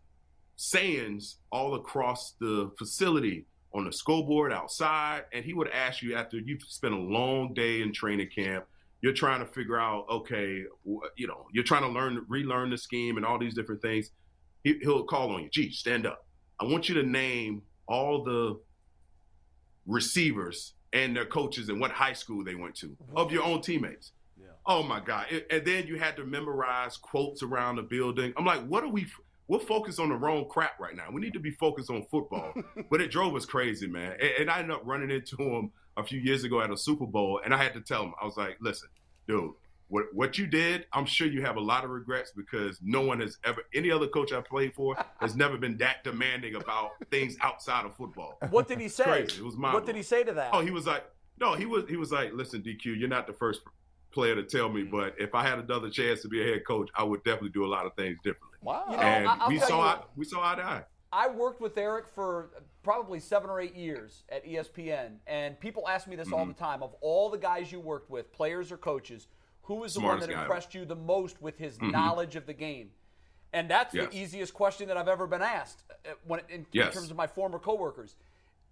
[0.56, 6.38] sayings all across the facility on the scoreboard outside, and he would ask you after
[6.38, 8.66] you've spent a long day in training camp,
[9.02, 10.64] you're trying to figure out, okay,
[11.16, 14.12] you know, you're trying to learn, relearn the scheme and all these different things.
[14.64, 16.26] He, he'll call on you, gee, stand up.
[16.60, 18.60] I want you to name all the
[19.88, 24.12] receivers and their coaches and what high school they went to of your own teammates.
[24.40, 24.48] Yeah.
[24.66, 25.26] Oh my God!
[25.50, 28.34] And then you had to memorize quotes around the building.
[28.38, 29.08] I'm like, what are we?
[29.52, 31.08] We're focused on the wrong crap right now.
[31.12, 32.54] We need to be focused on football.
[32.90, 34.14] but it drove us crazy, man.
[34.14, 37.06] And, and I ended up running into him a few years ago at a Super
[37.06, 38.88] Bowl, and I had to tell him, I was like, listen,
[39.28, 39.52] dude,
[39.90, 43.20] what what you did, I'm sure you have a lot of regrets because no one
[43.20, 47.36] has ever, any other coach I played for has never been that demanding about things
[47.42, 48.38] outside of football.
[48.52, 49.04] What did he say?
[49.04, 49.42] Crazy.
[49.42, 50.52] It was mind What did he say to that?
[50.54, 51.04] Oh, he was like,
[51.42, 53.60] no, he was he was like, listen, DQ, you're not the first
[54.14, 54.92] player to tell me, mm.
[54.92, 57.66] but if I had another chance to be a head coach, I would definitely do
[57.66, 58.51] a lot of things differently.
[58.62, 58.86] Wow.
[58.90, 60.86] You know, and I- we saw you- eye, we saw eye to eye.
[61.14, 62.52] I worked with Eric for
[62.84, 66.50] probably seven or eight years at ESPN, and people ask me this all Mm-hmm.
[66.50, 66.82] the time.
[66.84, 69.28] Of all the guys you worked with, players or coaches,
[69.64, 70.42] who was the one Smartest that guy.
[70.44, 71.92] impressed you the most with his Mhm.
[71.92, 72.94] knowledge of the game?
[73.54, 74.10] And that's Yes.
[74.10, 76.94] the easiest question that I've ever been asked uh, when, in, in Yes.
[76.94, 78.16] terms of my former coworkers.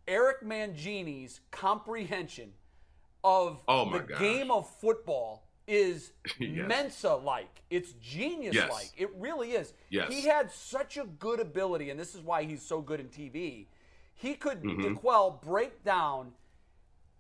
[0.08, 2.54] Eric Mangini's comprehension
[3.24, 4.20] of Oh, the gosh.
[4.20, 6.68] game of football is Yes.
[6.68, 7.62] Mensa-like.
[7.70, 8.92] It's genius-like.
[8.98, 9.74] It really is.
[9.90, 10.12] Yes.
[10.12, 13.68] He had such a good ability, and this is why he's so good in TV.
[14.16, 14.96] He could, Mhm.
[14.96, 16.34] D'Qwell, break down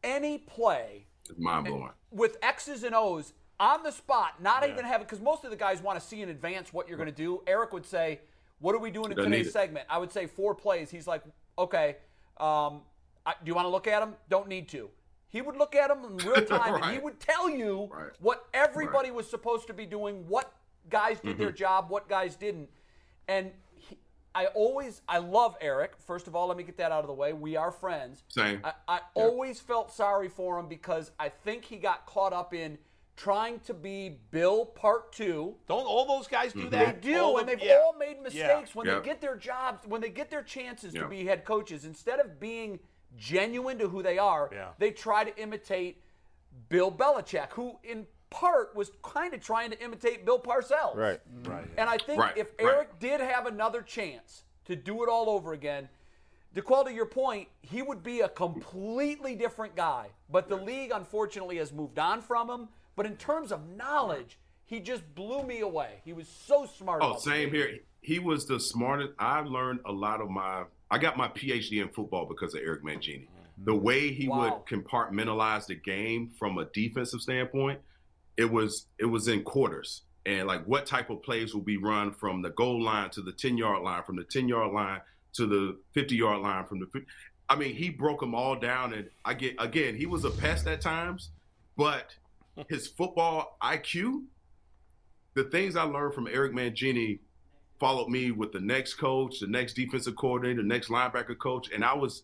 [0.04, 1.06] any play
[1.38, 1.92] mind blowing.
[2.12, 5.58] with X's and O's on the spot, not even have it, because most of the
[5.58, 7.44] guys want to see in advance what you're going to do.
[7.46, 8.20] Eric would say,
[8.60, 9.86] What are we doing in Doesn't today's segment?
[9.90, 10.90] I would say four plays.
[10.90, 11.22] He's like,
[11.58, 11.98] Okay,
[12.38, 12.82] um,
[13.26, 14.16] I, do you want to look at them?
[14.30, 14.90] Don't need to.
[15.30, 18.10] He would look at them in real time and he would tell you Right.
[18.20, 20.52] what everybody was supposed to be doing, what
[20.90, 21.42] guys did Mm-hmm.
[21.44, 22.70] their job, what guys didn't.
[23.28, 23.98] And he,
[24.34, 25.94] I always, I love Eric.
[26.06, 27.34] First of all, let me get that out of the way.
[27.34, 28.24] We are friends.
[28.30, 28.62] Same.
[28.64, 32.78] I, I always felt sorry for him because I think he got caught up in
[33.16, 35.56] trying to be Bill Part Two.
[35.68, 36.62] Don't all those guys Mm-hmm.
[36.62, 37.82] do They do, All and they've yeah.
[37.84, 39.04] all made mistakes when Yep.
[39.04, 41.84] they get their jobs, when they get their chances to be head coaches.
[41.86, 42.80] Instead of being
[43.18, 44.70] genuine to who they are, Yeah.
[44.78, 46.02] they try to imitate
[46.70, 50.96] Bill Belichick, who in part was kind of trying to imitate Bill Parcells.
[50.96, 51.20] Right.
[51.30, 51.52] Mm-hmm.
[51.52, 51.68] Right.
[51.78, 52.74] And I think Right, if right.
[52.74, 55.90] Eric did have another chance to do it all over again,
[56.54, 60.08] D'Qwell, to your point, he would be a completely different guy.
[60.32, 62.70] But the league, unfortunately, has moved on from him.
[62.96, 66.02] But in terms of knowledge, he just blew me away.
[66.04, 67.02] He was so smart.
[67.04, 67.78] Oh, same here.
[68.02, 69.14] He was the smartest.
[69.20, 70.64] I learned a lot of my.
[70.92, 73.28] I got my PhD in football because of Eric Mangini.
[73.28, 73.66] Mm-hmm.
[73.66, 74.42] The way he Wow.
[74.42, 77.80] would compartmentalize the game from a defensive standpoint,
[78.38, 82.14] it was it was in quarters and like what type of plays will be run
[82.14, 85.02] from the goal line to the ten yard line, from the ten yard line
[85.34, 86.86] to the fifty yard line, from the.
[86.88, 87.06] 50,
[87.52, 89.96] I mean, he broke them all down, and I get again.
[89.96, 91.32] He was a pest at times,
[91.76, 92.16] but
[92.70, 94.24] his football IQ
[95.36, 97.20] the things I learned from Eric Mangini
[97.80, 101.84] followed me with the next coach, the next defensive coordinator, the next linebacker coach, and
[101.84, 102.24] I was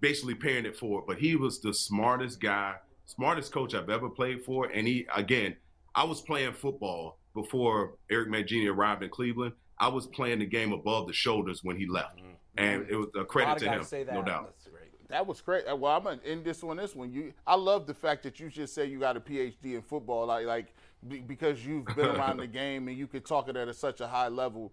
[0.00, 1.04] basically paying it forward.
[1.06, 2.76] But he was the smartest guy,
[3.06, 4.66] smartest coach I've ever played for.
[4.66, 5.56] And he, again,
[5.94, 9.54] I was playing football before Eric Mangini arrived in Cleveland.
[9.78, 12.34] I was playing the game above the shoulders when he left, mm-hmm.
[12.58, 14.14] and it was a A credit of to him, say that.
[14.14, 14.54] no doubt.
[15.08, 15.64] That was great.
[15.66, 16.76] Well, I'm gonna end this one.
[16.76, 17.32] This one, you.
[17.46, 20.46] I love the fact that you just say you got a PhD in football, like
[20.46, 20.72] like be-
[21.08, 24.28] because you've been around the game and you could talk it at such a high
[24.28, 24.72] level.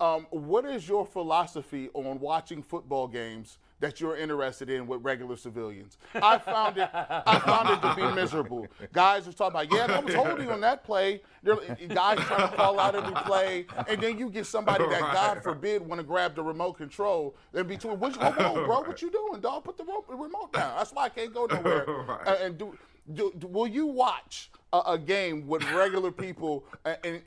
[0.00, 5.36] Um, what is your philosophy on watching football games that you're interested in with regular
[5.36, 5.98] civilians?
[6.14, 6.88] I found it.
[6.92, 8.66] I found it to be miserable.
[8.94, 11.20] Guys are talking about, yeah, that was holding on that play.
[11.42, 11.56] They're,
[11.88, 15.14] guys trying to call out every play, and then you get somebody that, Right.
[15.14, 17.34] God forbid, want to grab the remote control.
[17.52, 19.64] In between, what, hold on, bro, what you doing, dog?
[19.64, 20.76] Put the remote down.
[20.78, 21.84] That's why I can't go nowhere.
[22.10, 22.26] Right.
[22.26, 22.76] Uh, and do,
[23.14, 27.22] do, do- will you watch a, a game with regular people and, and,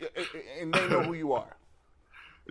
[0.59, 1.55] and they know who you are?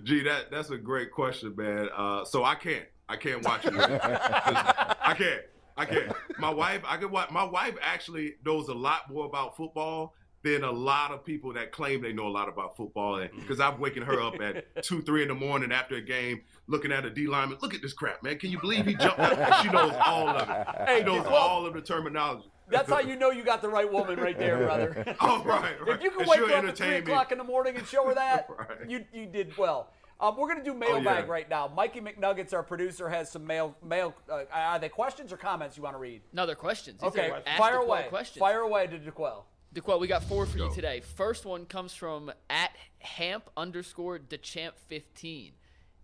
[0.04, 1.88] Gee, that that's a great question, man.
[1.94, 3.74] Uh, so I can't, I can't watch it.
[3.76, 5.42] I can't,
[5.76, 6.12] I can't.
[6.38, 7.30] My wife, I can watch.
[7.30, 11.72] My wife actually knows a lot more about football than a lot of people that
[11.72, 13.16] claim they know a lot about football.
[13.16, 16.42] And because I'm waking her up at two, three in the morning after a game,
[16.66, 17.58] looking at a D lineman.
[17.62, 18.38] Look at this crap, man.
[18.38, 19.20] Can you believe he jumped?
[19.20, 20.66] And she knows all of it.
[20.86, 22.48] Hey, she knows all of the terminology.
[22.68, 25.16] That's how you know you got the right woman right there, brother.
[25.20, 25.96] Oh, right, right.
[25.96, 26.98] If you can And wake her up at three entertain me.
[27.12, 28.88] o'clock in the morning and show her that, Right.
[28.88, 29.90] you you did well.
[30.20, 31.32] Um, we're gonna do mailbag Oh, yeah.
[31.32, 31.68] right now.
[31.74, 33.76] Mikey McNuggets, our producer, has some mail.
[33.84, 34.14] Mail.
[34.30, 36.22] Uh, are they questions or comments you want to read?
[36.32, 37.00] No, they're questions.
[37.00, 38.06] These Okay, are fire D'Qwell away.
[38.08, 38.38] Questions.
[38.38, 39.42] Fire away to D'Qwell.
[39.74, 41.00] D'Qwell, we got four for you today.
[41.00, 45.52] First one comes from at Hamp underscore Dechamp fifteen.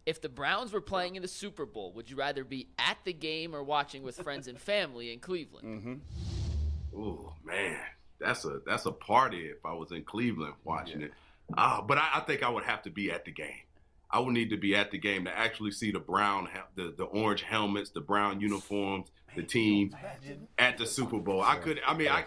[0.04, 3.12] If the Browns were playing in the Super Bowl, would you rather be at the
[3.12, 6.00] game or watching with friends and family in Cleveland?
[6.96, 7.78] Oh man,
[8.20, 11.12] that's a that's a party if I was in Cleveland watching it.
[11.56, 13.62] Uh, but I, I think I would have to be at the game.
[14.10, 17.04] I would need to be at the game to actually see the brown, the the
[17.04, 19.08] orange helmets, the brown uniforms,
[19.38, 19.94] the team
[20.58, 21.40] at the Super Bowl.
[21.42, 21.80] I could.
[21.86, 22.24] I mean, I.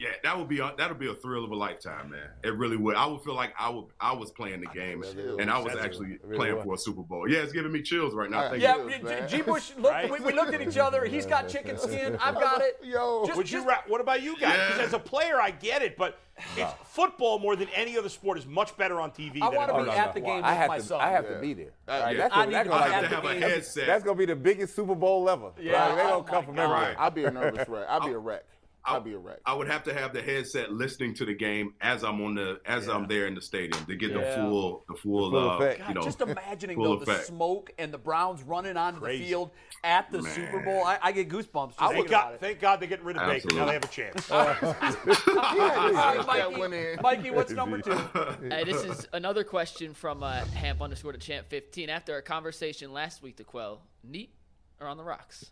[0.00, 2.28] Yeah, that would be a, that would be a thrill of a lifetime, man.
[2.42, 2.96] It really would.
[2.96, 5.02] I would feel like I would I was playing the game
[5.38, 7.28] and I was actually playing for a Super Bowl.
[7.28, 8.50] Yeah, it's giving me chills right now.
[8.50, 9.26] Thank Yeah, you.
[9.28, 9.42] G.
[9.42, 9.72] Bush.
[9.78, 11.04] Look, we, we looked at each other.
[11.06, 12.16] He's got chicken skin.
[12.20, 12.78] I've got it.
[12.84, 13.58] Yo, Just- Would you?
[13.58, 14.52] just- Ra- what about you guys?
[14.58, 14.84] Because Yeah.
[14.84, 16.18] as a player, I get it, but
[16.56, 19.40] it's football more than any other sport is much better on TV.
[19.42, 20.82] I than want to it be is at the game I with have my to.
[20.82, 21.00] son.
[21.00, 21.72] I have to be there.
[21.86, 22.22] Uh, Right, yeah.
[22.22, 23.86] that's I gonna, need that's to gonna I be have to have a headset.
[23.86, 25.50] That's gonna be the biggest Super Bowl ever.
[25.60, 26.62] Yeah, Right, they don't come from God.
[26.64, 26.96] everywhere.
[26.98, 27.86] I'll be a nervous wreck.
[27.88, 28.44] I'll be a wreck.
[28.86, 29.38] I- I'd be a wreck.
[29.46, 32.60] I would have to have the headset listening to the game as I'm on the
[32.66, 34.18] as I'm there in the stadium to get Yeah.
[34.18, 35.78] the full the full, The full uh, effect.
[35.80, 39.22] you God, know just imagining full though the smoke and the Browns running onto Crazy.
[39.22, 39.50] the field
[39.82, 40.32] at the Man.
[40.32, 40.84] Super Bowl.
[40.84, 42.40] I, I get goosebumps just Thank thinking God, about it.
[42.40, 43.54] thank God they're getting rid of Baker.
[43.54, 44.30] Now they have a chance.
[44.30, 46.96] All right, That Mikey.
[47.02, 47.92] Mikey, what's number two?
[48.50, 51.88] Hey, this is another question from uh, Hamp underscore to Champ fifteen.
[51.90, 54.34] After our conversation last week, D'Qwell, neat
[54.80, 55.50] or on the rocks?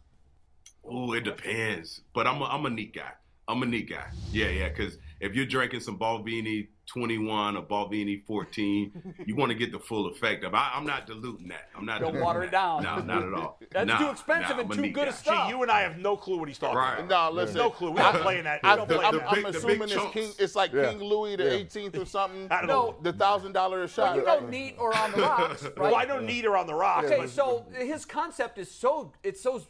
[0.85, 2.01] Oh, it depends.
[2.13, 3.13] But I'm a, I'm a neat guy.
[3.53, 4.07] I'm a neat guy.
[4.33, 4.69] Yeah, yeah.
[4.71, 9.79] Because if you're drinking some Balvenie 21 or Balvenie 14, you want to get the
[9.79, 10.55] full effect of.
[10.55, 11.69] I, I'm not diluting that.
[11.77, 12.01] I'm not.
[12.01, 12.83] Don't diluting water it down.
[12.83, 13.59] No, not at all.
[13.71, 15.07] That's Nah, too expensive nah, and too good guy.
[15.07, 15.49] of stuff.
[15.49, 16.99] Gee, you and I have no clue what he's talking Right.
[17.01, 17.35] about.
[17.35, 17.57] No, listen.
[17.59, 17.91] No clue.
[17.93, 18.61] We're not playing that.
[18.65, 19.35] I, don't play am the that.
[19.35, 20.13] big- I'm assuming it's chunks.
[20.15, 20.33] King.
[20.39, 20.91] It's like Yeah.
[20.91, 21.65] King Louis the Yeah.
[21.65, 22.49] 18th or something.
[22.51, 22.75] I don't No.
[22.87, 22.97] know.
[23.03, 24.17] The thousand dollar a Well, shot.
[24.17, 24.43] you right?
[24.43, 25.79] know, neat or on the rocks, right?
[25.79, 27.11] Well, I don't need her on the rocks.
[27.11, 29.63] Okay, so his concept is so it's so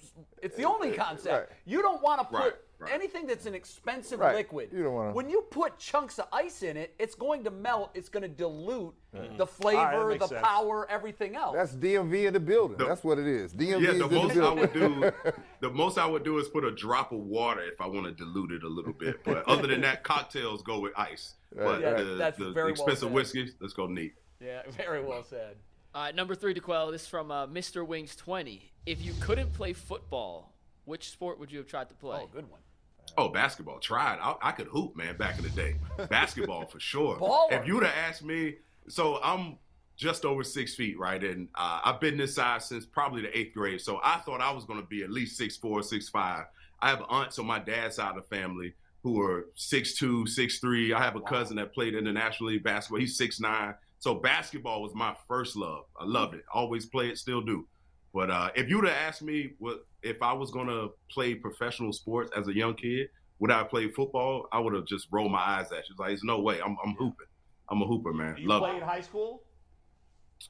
[0.42, 1.50] it's the only concept.
[1.50, 1.58] Right.
[1.66, 2.94] You don't want to put Right, right.
[3.00, 4.34] anything that's an expensive Right.
[4.36, 4.70] liquid.
[4.72, 7.90] You don't wanna- When you put chunks of ice in it, it's going to melt.
[7.94, 8.94] It's going to dilute
[9.36, 10.40] the flavor, right, the sense.
[10.46, 11.54] power, everything else.
[11.54, 12.76] That's DMV in the building.
[12.78, 13.52] The- That's what it is.
[13.52, 15.12] DMV Yeah, is the in the most I would do,
[15.60, 18.12] the most I would do is put a drop of water if I want to
[18.12, 19.22] dilute it a little bit.
[19.24, 21.34] But other than that, cocktails go with ice.
[21.54, 23.12] But Yeah, the, that's the very well expensive said.
[23.12, 24.14] whiskeys, let's go neat.
[24.40, 25.56] yeah, very well said.
[25.94, 26.90] All right, number three, D'Qwell.
[26.90, 27.86] This is from uh, Mr.
[27.86, 28.72] Wings twenty.
[28.86, 30.54] If you couldn't play football,
[30.86, 32.18] which sport would you have tried to play?
[32.22, 32.60] Oh, good one.
[33.16, 33.78] Oh, basketball.
[33.78, 34.18] Tried.
[34.20, 35.76] I, I could hoop, man, back in the day.
[36.08, 37.16] basketball for sure.
[37.16, 37.52] Baller.
[37.52, 38.56] If you would have asked me,
[38.88, 39.58] so I'm
[39.96, 41.22] just over six feet, right?
[41.22, 43.80] And uh, I've been this size since probably the eighth grade.
[43.80, 46.44] So I thought I was going to be at least six four, six five.
[46.80, 50.58] I have aunts on my dad's side of the family who are six two, six
[50.58, 50.92] three.
[50.92, 53.00] I have a cousin that played international league basketball.
[53.00, 53.74] He's six nine.
[53.98, 55.84] So basketball was my first love.
[55.98, 56.44] I loved it.
[56.52, 57.68] Always play it, still do.
[58.12, 61.34] But uh, if you would have asked me what if I was going to play
[61.34, 63.08] professional sports as a young kid,
[63.38, 64.46] would I play football?
[64.52, 65.94] I would have just rolled my eyes at you.
[65.98, 66.60] Like, there's no way.
[66.60, 67.26] I'm, I'm hooping.
[67.68, 68.34] I'm a hooper, man.
[68.34, 68.76] Did you Love play it.
[68.76, 69.42] in high school?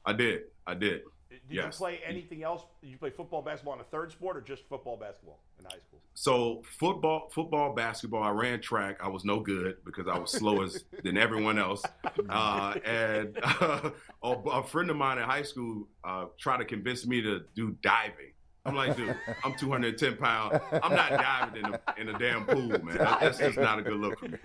[0.05, 0.41] I did.
[0.67, 1.01] I did.
[1.29, 1.65] Did yes.
[1.65, 2.63] you play anything else?
[2.81, 5.79] Did you play football, basketball in a third sport, or just football, basketball in high
[5.87, 5.99] school?
[6.15, 8.23] So football, football, basketball.
[8.23, 8.99] I ran track.
[9.03, 10.67] I was no good because I was slower
[11.03, 11.81] than everyone else.
[12.29, 13.89] Uh, and uh,
[14.23, 17.75] a, a friend of mine in high school uh, tried to convince me to do
[17.81, 18.33] diving.
[18.65, 20.57] I'm like, dude, I'm 210 pounds.
[20.81, 22.97] I'm not diving in a, in a damn pool, man.
[22.97, 24.37] That- That's just not a good look for me.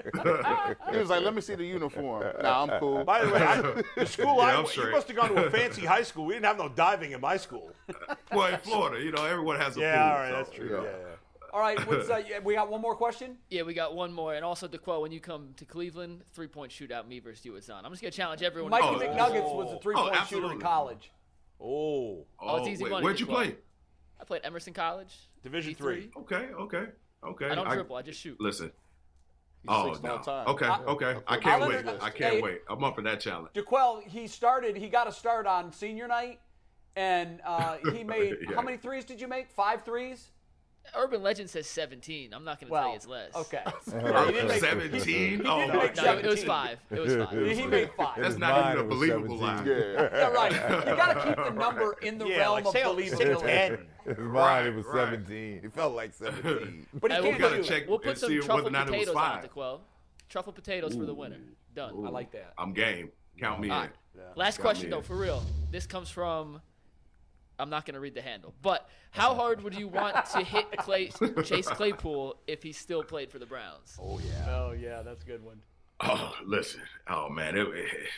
[0.90, 3.04] He was like, "Let me see the uniform." Nah, I'm cool.
[3.04, 3.60] By the way, I,
[3.96, 6.24] the school Yeah, I went, you must have gone to a fancy high school.
[6.26, 7.70] We didn't have no diving in my school.
[8.32, 10.00] well, in Florida, you know, everyone has a Yeah, pool.
[10.00, 10.64] Yeah, all right, so, that's true.
[10.66, 10.82] you know.
[10.82, 11.04] Yeah, yeah.
[11.52, 13.38] All right, what's, uh, we got one more question.
[13.50, 16.72] Yeah, we got one more, and also D'Qwell, when you come to Cleveland, three point
[16.72, 17.86] shootout, me versus you, it's on.
[17.86, 18.70] I'm just gonna challenge everyone.
[18.72, 21.12] Mikey to- McNuggets was a three-point shooter in college.
[21.60, 23.56] Oh, Oh, it's easy wait, money, where'd you play?
[24.20, 25.14] I played Emerson College.
[25.42, 25.76] Division D3.
[25.78, 26.10] three.
[26.16, 26.84] Okay, okay,
[27.26, 27.48] okay.
[27.48, 28.40] I don't dribble, I just shoot.
[28.40, 28.72] Listen.
[29.62, 30.12] He's Oh six no.
[30.12, 30.46] all time.
[30.48, 30.78] Okay, Yeah.
[30.86, 31.14] okay.
[31.26, 31.84] I I'll can't wait.
[31.84, 32.42] her- I can't hey.
[32.42, 32.60] wait.
[32.68, 33.52] I'm up for that challenge.
[33.54, 34.76] D'Qwell, he started.
[34.76, 36.40] He got a start on senior night,
[36.96, 38.54] and uh, he made Yeah.
[38.56, 39.50] how many threes did you make?
[39.50, 40.28] Five threes.
[40.96, 42.32] Urban Legend says 17.
[42.32, 43.34] I'm not gonna tell you it's less.
[43.34, 43.62] okay.
[43.92, 45.42] Oh, he 17?
[45.46, 46.18] Oh, didn't my make No, God.
[46.18, 46.78] it was five.
[46.90, 47.56] It was five.
[47.56, 48.20] He made five.
[48.20, 49.40] That's not even a it was believable 17.
[49.40, 49.66] line.
[49.66, 50.08] Yeah.
[50.12, 50.52] Yeah, right.
[50.52, 52.88] You got to keep the number in the Yeah, realm like of say, say
[53.24, 53.40] believability.
[53.42, 53.86] ten.
[54.06, 54.28] It's mine.
[54.28, 55.10] Right, it was right.
[55.10, 55.60] 17.
[55.64, 56.86] It felt like 17.
[56.94, 59.14] But he can't we'll, gotta check we'll put and some see truffle not potatoes on
[59.14, 59.44] five.
[59.44, 59.80] it, D'Qwell.
[60.28, 61.38] Truffle potatoes for the winner.
[61.74, 61.94] Done.
[62.06, 62.52] I like that.
[62.58, 63.10] I'm game.
[63.38, 63.82] Count me All in.
[63.82, 64.36] right.
[64.36, 65.04] Last Got question though, in.
[65.04, 65.42] for real.
[65.70, 66.60] This comes from.
[67.58, 70.70] I'm not going to read the handle, but how hard would you want to hit
[70.78, 71.10] Clay,
[71.44, 73.98] Chase Claypool if he still played for the Browns?
[74.00, 74.46] Oh yeah.
[74.48, 75.60] Oh yeah, that's a good one.
[76.00, 76.80] Oh, listen.
[77.08, 78.08] Oh man, it, it-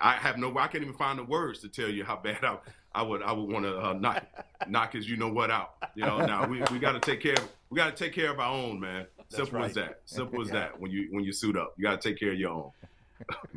[0.00, 0.56] I have no.
[0.58, 2.56] I can't even find the words to tell you how bad I,
[2.94, 3.20] I would.
[3.20, 4.24] I would want to uh, knock
[4.68, 5.74] knock his you know what out.
[5.96, 6.24] You know.
[6.24, 7.32] Now we, we got to take care.
[7.32, 9.06] of We got to take care of our own, man.
[9.28, 9.70] Simple right.
[9.70, 10.00] as that.
[10.04, 10.78] Simple as that.
[10.78, 12.70] When you when you suit up, you got to take care of your own.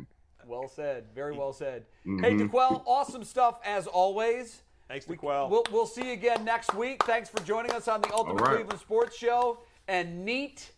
[0.46, 1.06] Well said.
[1.14, 1.84] Very well said.
[2.06, 2.24] Mm-hmm.
[2.24, 4.62] Hey, D'Qwell, awesome stuff as always.
[4.88, 5.50] Thanks, We, D'Qwell.
[5.50, 7.04] We'll, we'll see you again next week.
[7.04, 8.54] Thanks for joining us on the Ultimate right.
[8.56, 9.58] Cleveland Sports Show.
[9.88, 10.72] And neat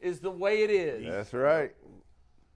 [0.00, 1.06] is the way it is.
[1.06, 1.74] That's right.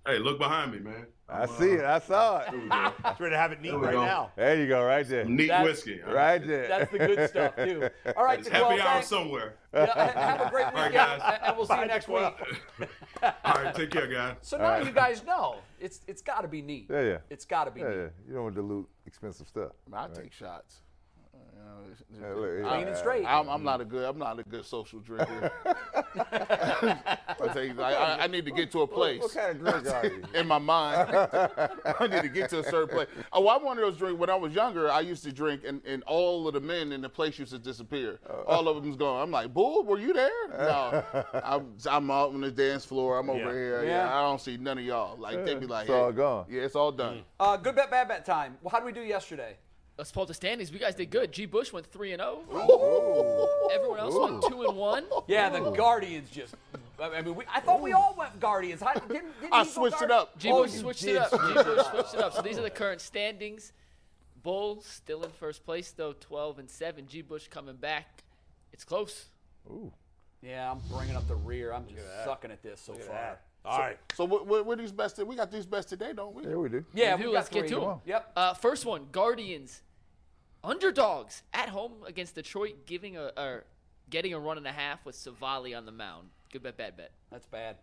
[0.06, 1.06] Hey, look behind me, man.
[1.30, 1.84] I see it.
[1.84, 2.48] I saw it.
[2.54, 4.02] It's ready to have it neat right go.
[4.04, 4.32] now.
[4.34, 5.24] There you go, right there.
[5.26, 6.00] Neat That's- whiskey.
[6.04, 6.12] huh?
[6.14, 6.68] Right there.
[6.68, 7.90] That's the good stuff, too.
[8.16, 9.54] All right, It's D'Qwell, happy hour somewhere.
[9.74, 11.38] Yeah, have a great right, weekend, guys.
[11.42, 12.34] and we'll see you next D'Qwell.
[12.80, 12.88] week.
[13.44, 14.36] All right, take care, guys.
[14.40, 16.86] So now you guys know it's it's got to be neat.
[16.90, 17.18] Yeah, yeah.
[17.28, 17.96] It's got to be Yeah, neat.
[17.96, 18.08] yeah.
[18.26, 19.72] You don't want to dilute expensive stuff.
[19.92, 20.76] I take shots.
[21.68, 21.72] Uh,
[22.14, 22.68] you know, look, yeah.
[22.68, 23.24] Clean and straight.
[23.26, 24.04] I'm, I'm not a good.
[24.08, 25.52] I'm not a good social drinker.
[26.14, 29.82] I tell you, I, I, I need to get to a place What kind of
[29.82, 30.22] drink are you?
[30.34, 31.10] in my mind.
[31.14, 33.08] I need to get to a certain place.
[33.32, 34.18] Oh, I'm one of those drink.
[34.18, 37.02] When I was younger, I used to drink, and, and all of the men in
[37.02, 38.20] the place used to disappear.
[38.46, 39.22] all of them's gone.
[39.22, 40.48] I'm like, Bull, were you there?
[40.50, 41.04] No,
[41.44, 43.18] I'm, I'm out on the dance floor.
[43.18, 43.52] I'm over Yeah.
[43.52, 43.84] here.
[43.84, 43.88] Yeah.
[44.06, 44.18] Yeah.
[44.18, 45.18] I don't see none of y'all.
[45.18, 46.46] Like they be like, It's all gone.
[46.48, 47.22] Yeah, it's all done.
[47.38, 48.56] Uh, good bet, bad bet time.
[48.62, 49.56] Well, how did we do yesterday?
[49.98, 50.70] Let's pull up the standings.
[50.70, 51.32] We guys did good.
[51.32, 51.44] G.
[51.44, 52.38] Bush went three and zero.
[53.74, 55.04] Everyone else went two and one.
[55.26, 56.54] Yeah, the Guardians just.
[57.02, 58.80] I mean, we, I thought we all went Guardians.
[58.80, 59.08] How, didn't,
[59.40, 60.38] didn't I you go switched it up.
[60.38, 60.50] G.
[60.50, 61.30] Oh, Bush you switched it up.
[61.32, 61.38] G.
[61.54, 62.32] Bush switched it up.
[62.32, 63.72] So these are the current standings.
[64.44, 67.06] Bulls still in first place though, 12 and seven.
[67.08, 67.22] G.
[67.22, 68.22] Bush coming back.
[68.72, 69.26] It's close.
[69.68, 69.92] Ooh.
[70.42, 71.72] Yeah, I'm bringing up the rear.
[71.72, 73.40] I'm just sucking at this so far.
[73.64, 73.98] All right.
[74.14, 75.18] So what, what, what these best?
[75.26, 76.44] We got these best today, don't we?
[76.46, 76.84] Yeah, we do.
[76.94, 77.28] Yeah, We we do.
[77.30, 77.70] got Let's get three.
[77.70, 77.96] to 'em.
[78.06, 78.32] Yep.
[78.36, 79.82] Uh, first one, Guardians,
[80.68, 83.64] underdogs at home against Detroit, giving a or
[84.10, 86.28] getting a run and a half with Civale on the mound.
[86.52, 87.12] Good bet, bad bet.
[87.30, 87.76] That's bad.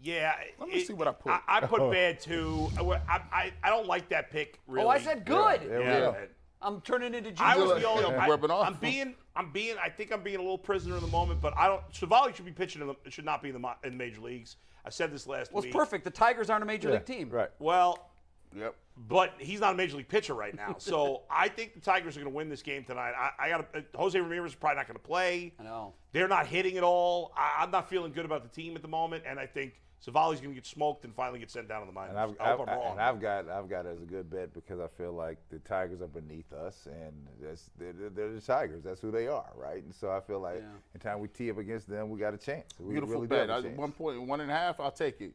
[0.00, 0.34] Yeah.
[0.58, 1.32] Let me see what I put.
[1.32, 2.70] I, I put bad too.
[2.78, 4.60] I, I, I don't like that pick.
[4.66, 4.86] Really.
[4.86, 5.62] Oh, I said good.
[5.62, 6.14] There we Yeah.
[6.60, 7.36] I'm turning into G.
[7.40, 8.02] I was the only.
[8.10, 8.66] yeah, I, off.
[8.66, 9.14] I'm being.
[9.36, 9.76] I'm being.
[9.80, 11.82] I think I'm being a little prisoner in the moment, but I don't.
[11.92, 12.82] Civale should be pitching.
[12.82, 14.56] In the, should not be in the in major leagues.
[14.84, 15.54] I said this last week.
[15.54, 16.04] Well, it's perfect.
[16.04, 17.30] The Tigers aren't a major Yeah, league team.
[17.30, 17.50] Right.
[17.58, 18.07] Well,
[18.56, 18.74] Yep.
[19.08, 20.74] But he's not a major league pitcher right now.
[20.78, 23.12] So I think the Tigers are going to win this game tonight.
[23.16, 25.52] I, I got uh, Jose Ramirez is probably not going to play.
[25.60, 25.94] I know.
[26.12, 27.32] They're not hitting at all.
[27.36, 30.40] I, I'm not feeling good about the team at the moment, and I think Civale's
[30.40, 32.10] going to get smoked and finally get sent down to the minors.
[32.10, 32.92] And I've, I hope I've, I'm wrong.
[32.92, 35.58] and I've got I've got it as a good bet because I feel like the
[35.60, 38.82] Tigers are beneath us, and that's they're, they're- they're the Tigers.
[38.82, 39.82] That's who they are, right?
[39.82, 40.62] And so I feel like
[40.94, 42.72] in time we tee up against them, we got a chance.
[42.80, 43.48] We Beautiful really bet.
[43.48, 44.80] have a I, one point, one and a half.
[44.80, 45.34] I'll take it.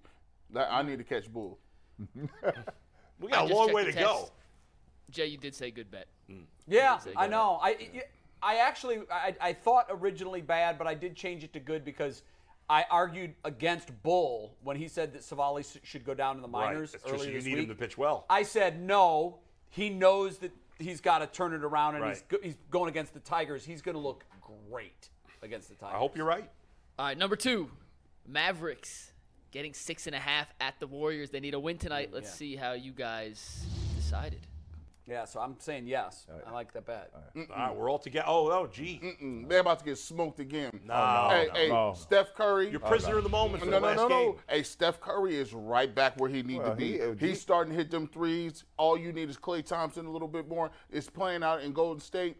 [0.56, 1.60] I need to catch bull.
[3.20, 4.30] we got a long way the to go.
[5.12, 6.08] Jay, you did say good bet.
[6.30, 6.44] Mm.
[6.68, 7.32] Yeah, Say I good.
[7.32, 7.60] know.
[7.62, 7.78] I
[8.42, 12.24] I actually I, I thought originally bad, but I did change it to good because
[12.70, 16.92] I argued against Bull when he said that Civale should go down to the minors
[16.94, 17.64] That's true, so earlier you this need week.
[17.64, 18.26] him to pitch well.
[18.30, 19.40] I said no.
[19.70, 23.14] He knows that he's got to turn it around, and he's go, he's going against
[23.14, 23.66] the Tigers.
[23.66, 24.24] He's going to look
[24.70, 25.10] great
[25.42, 25.96] against the Tigers.
[25.96, 26.50] I hope you're right.
[27.00, 27.70] All right, number two,
[28.28, 29.13] Mavericks
[29.54, 31.30] getting six and a half at the Warriors.
[31.30, 32.10] They need a win tonight.
[32.12, 32.34] Let's Yeah.
[32.36, 34.40] see how you guys decided.
[35.06, 36.26] Yeah, so I'm saying yes.
[36.48, 37.12] I like that bet.
[37.36, 38.26] All right, we're all together.
[38.26, 39.02] Oh, oh, gee.
[39.04, 39.50] Mm-mm.
[39.50, 40.80] They're about to get smoked again.
[40.86, 41.94] No, hey, no, hey, no.
[41.94, 42.70] Steph Curry.
[42.70, 44.32] You're prisoner of the moment for no, the no, last no, no.
[44.32, 44.42] game.
[44.50, 46.94] Hey, Steph Curry is right back where he needs Well, to be.
[46.94, 48.64] he- uh, He's he- starting to hit them threes.
[48.78, 50.72] All you need is Klay Thompson a little bit more.
[50.90, 52.38] It's playing out in Golden State.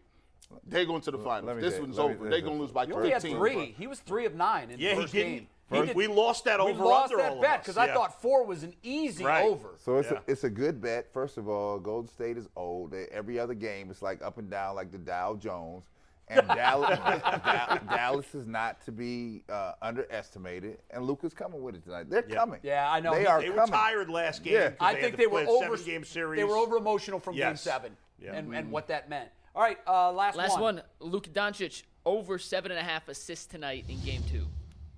[0.66, 1.60] They going to the finals.
[1.60, 2.30] This say- one's over.
[2.30, 3.72] They me- gonna lose by He only had three.
[3.78, 5.32] He was three of nine in Yeah, the he first didn't.
[5.34, 5.48] game.
[5.68, 7.92] First- did- we lost that we over lost under that all bet us, because I
[7.92, 9.44] thought four was an easy Right.
[9.44, 9.70] over.
[9.78, 10.18] So it's Yeah.
[10.18, 11.12] a, it's a good bet.
[11.12, 12.90] First of all, Golden State is old.
[12.90, 15.84] They, every other game is like up and down, like the Dow Jones.
[16.28, 16.98] And Dallas,
[17.88, 20.78] Dallas is not to be uh, underestimated.
[20.90, 22.08] And Luka's coming with it tonight.
[22.08, 22.34] They're Yeah.
[22.34, 22.60] coming.
[22.62, 23.12] Yeah, I know.
[23.14, 24.54] They He- are They were tired last game.
[24.54, 24.70] Yeah.
[24.70, 25.76] 'cause I think to they were over.
[25.76, 26.38] seven-game series.
[26.38, 28.32] They were over emotional from Game Seven, Yeah.
[28.34, 29.28] and, and what that meant.
[29.54, 33.84] All right, uh, last, Last one, Luka Doncic over seven and a half assists tonight
[33.88, 34.46] in game two.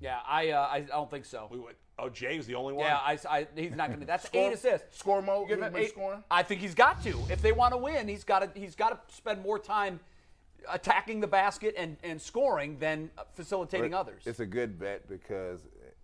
[0.01, 1.49] Yeah, I uh, I don't think so.
[1.51, 2.87] We went, oh, James, was the only one.
[2.87, 4.07] Yeah, I, I he's not going to.
[4.07, 4.99] That's Score- eight assists.
[4.99, 5.49] Score mode.
[5.49, 6.23] Give him eight- scoring.
[6.31, 7.19] I think he's got to.
[7.31, 8.61] If they want to win, he's got to.
[8.61, 10.01] He's got to spend more time
[10.69, 14.23] attacking the basket and, and scoring than facilitating But others.
[14.27, 15.61] It's a good bet because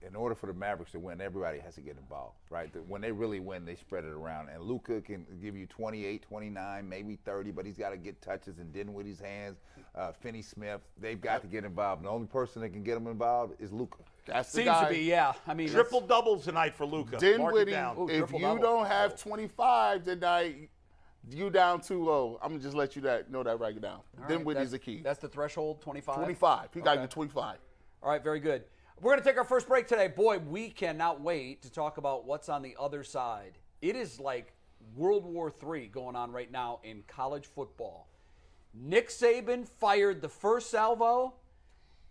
[0.07, 2.73] in order for the Mavericks to win, everybody has to get involved, right?
[2.73, 4.49] That When they really win, they spread it around.
[4.49, 8.59] And Luka can give you 28, 29, maybe 30, but he's got to get touches
[8.59, 9.59] and Dinwiddie's hands.
[9.95, 12.01] Uh, Finney Smith, they've got to get involved.
[12.01, 13.99] And the only person that can get them involved is Luka.
[14.27, 14.85] That Seems guy.
[14.85, 15.33] to be, yeah.
[15.47, 17.13] I mean, Triple double tonight for Luka.
[17.13, 17.97] Mark it Dinwiddie, down.
[17.99, 18.63] Ooh, if you double.
[18.63, 20.69] don't have 25 tonight,
[21.31, 22.39] you down too low.
[22.43, 24.03] I'm gonna just let you that know that right now.
[24.17, 25.01] All right, Dinwiddie's that's- the key.
[25.03, 26.17] That's the threshold, 25?
[26.17, 26.69] 25.
[26.75, 27.59] He got you 25.
[28.03, 28.65] All right, very good.
[29.03, 30.07] We're going to take our first break today.
[30.07, 33.59] Boy, we cannot wait to talk about what's on the other side.
[33.81, 34.53] It is like
[34.95, 38.07] World War III going on right now in college football.
[38.73, 41.35] Nick Saban fired the first salvo,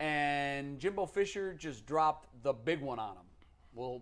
[0.01, 3.25] and Jimbo Fisher just dropped the big one on him.
[3.73, 4.01] We'll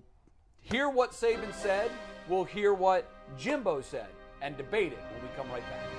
[0.60, 1.92] hear what Saban said,
[2.28, 4.10] we'll hear what Jimbo said,
[4.42, 5.99] and debate it when we come right back.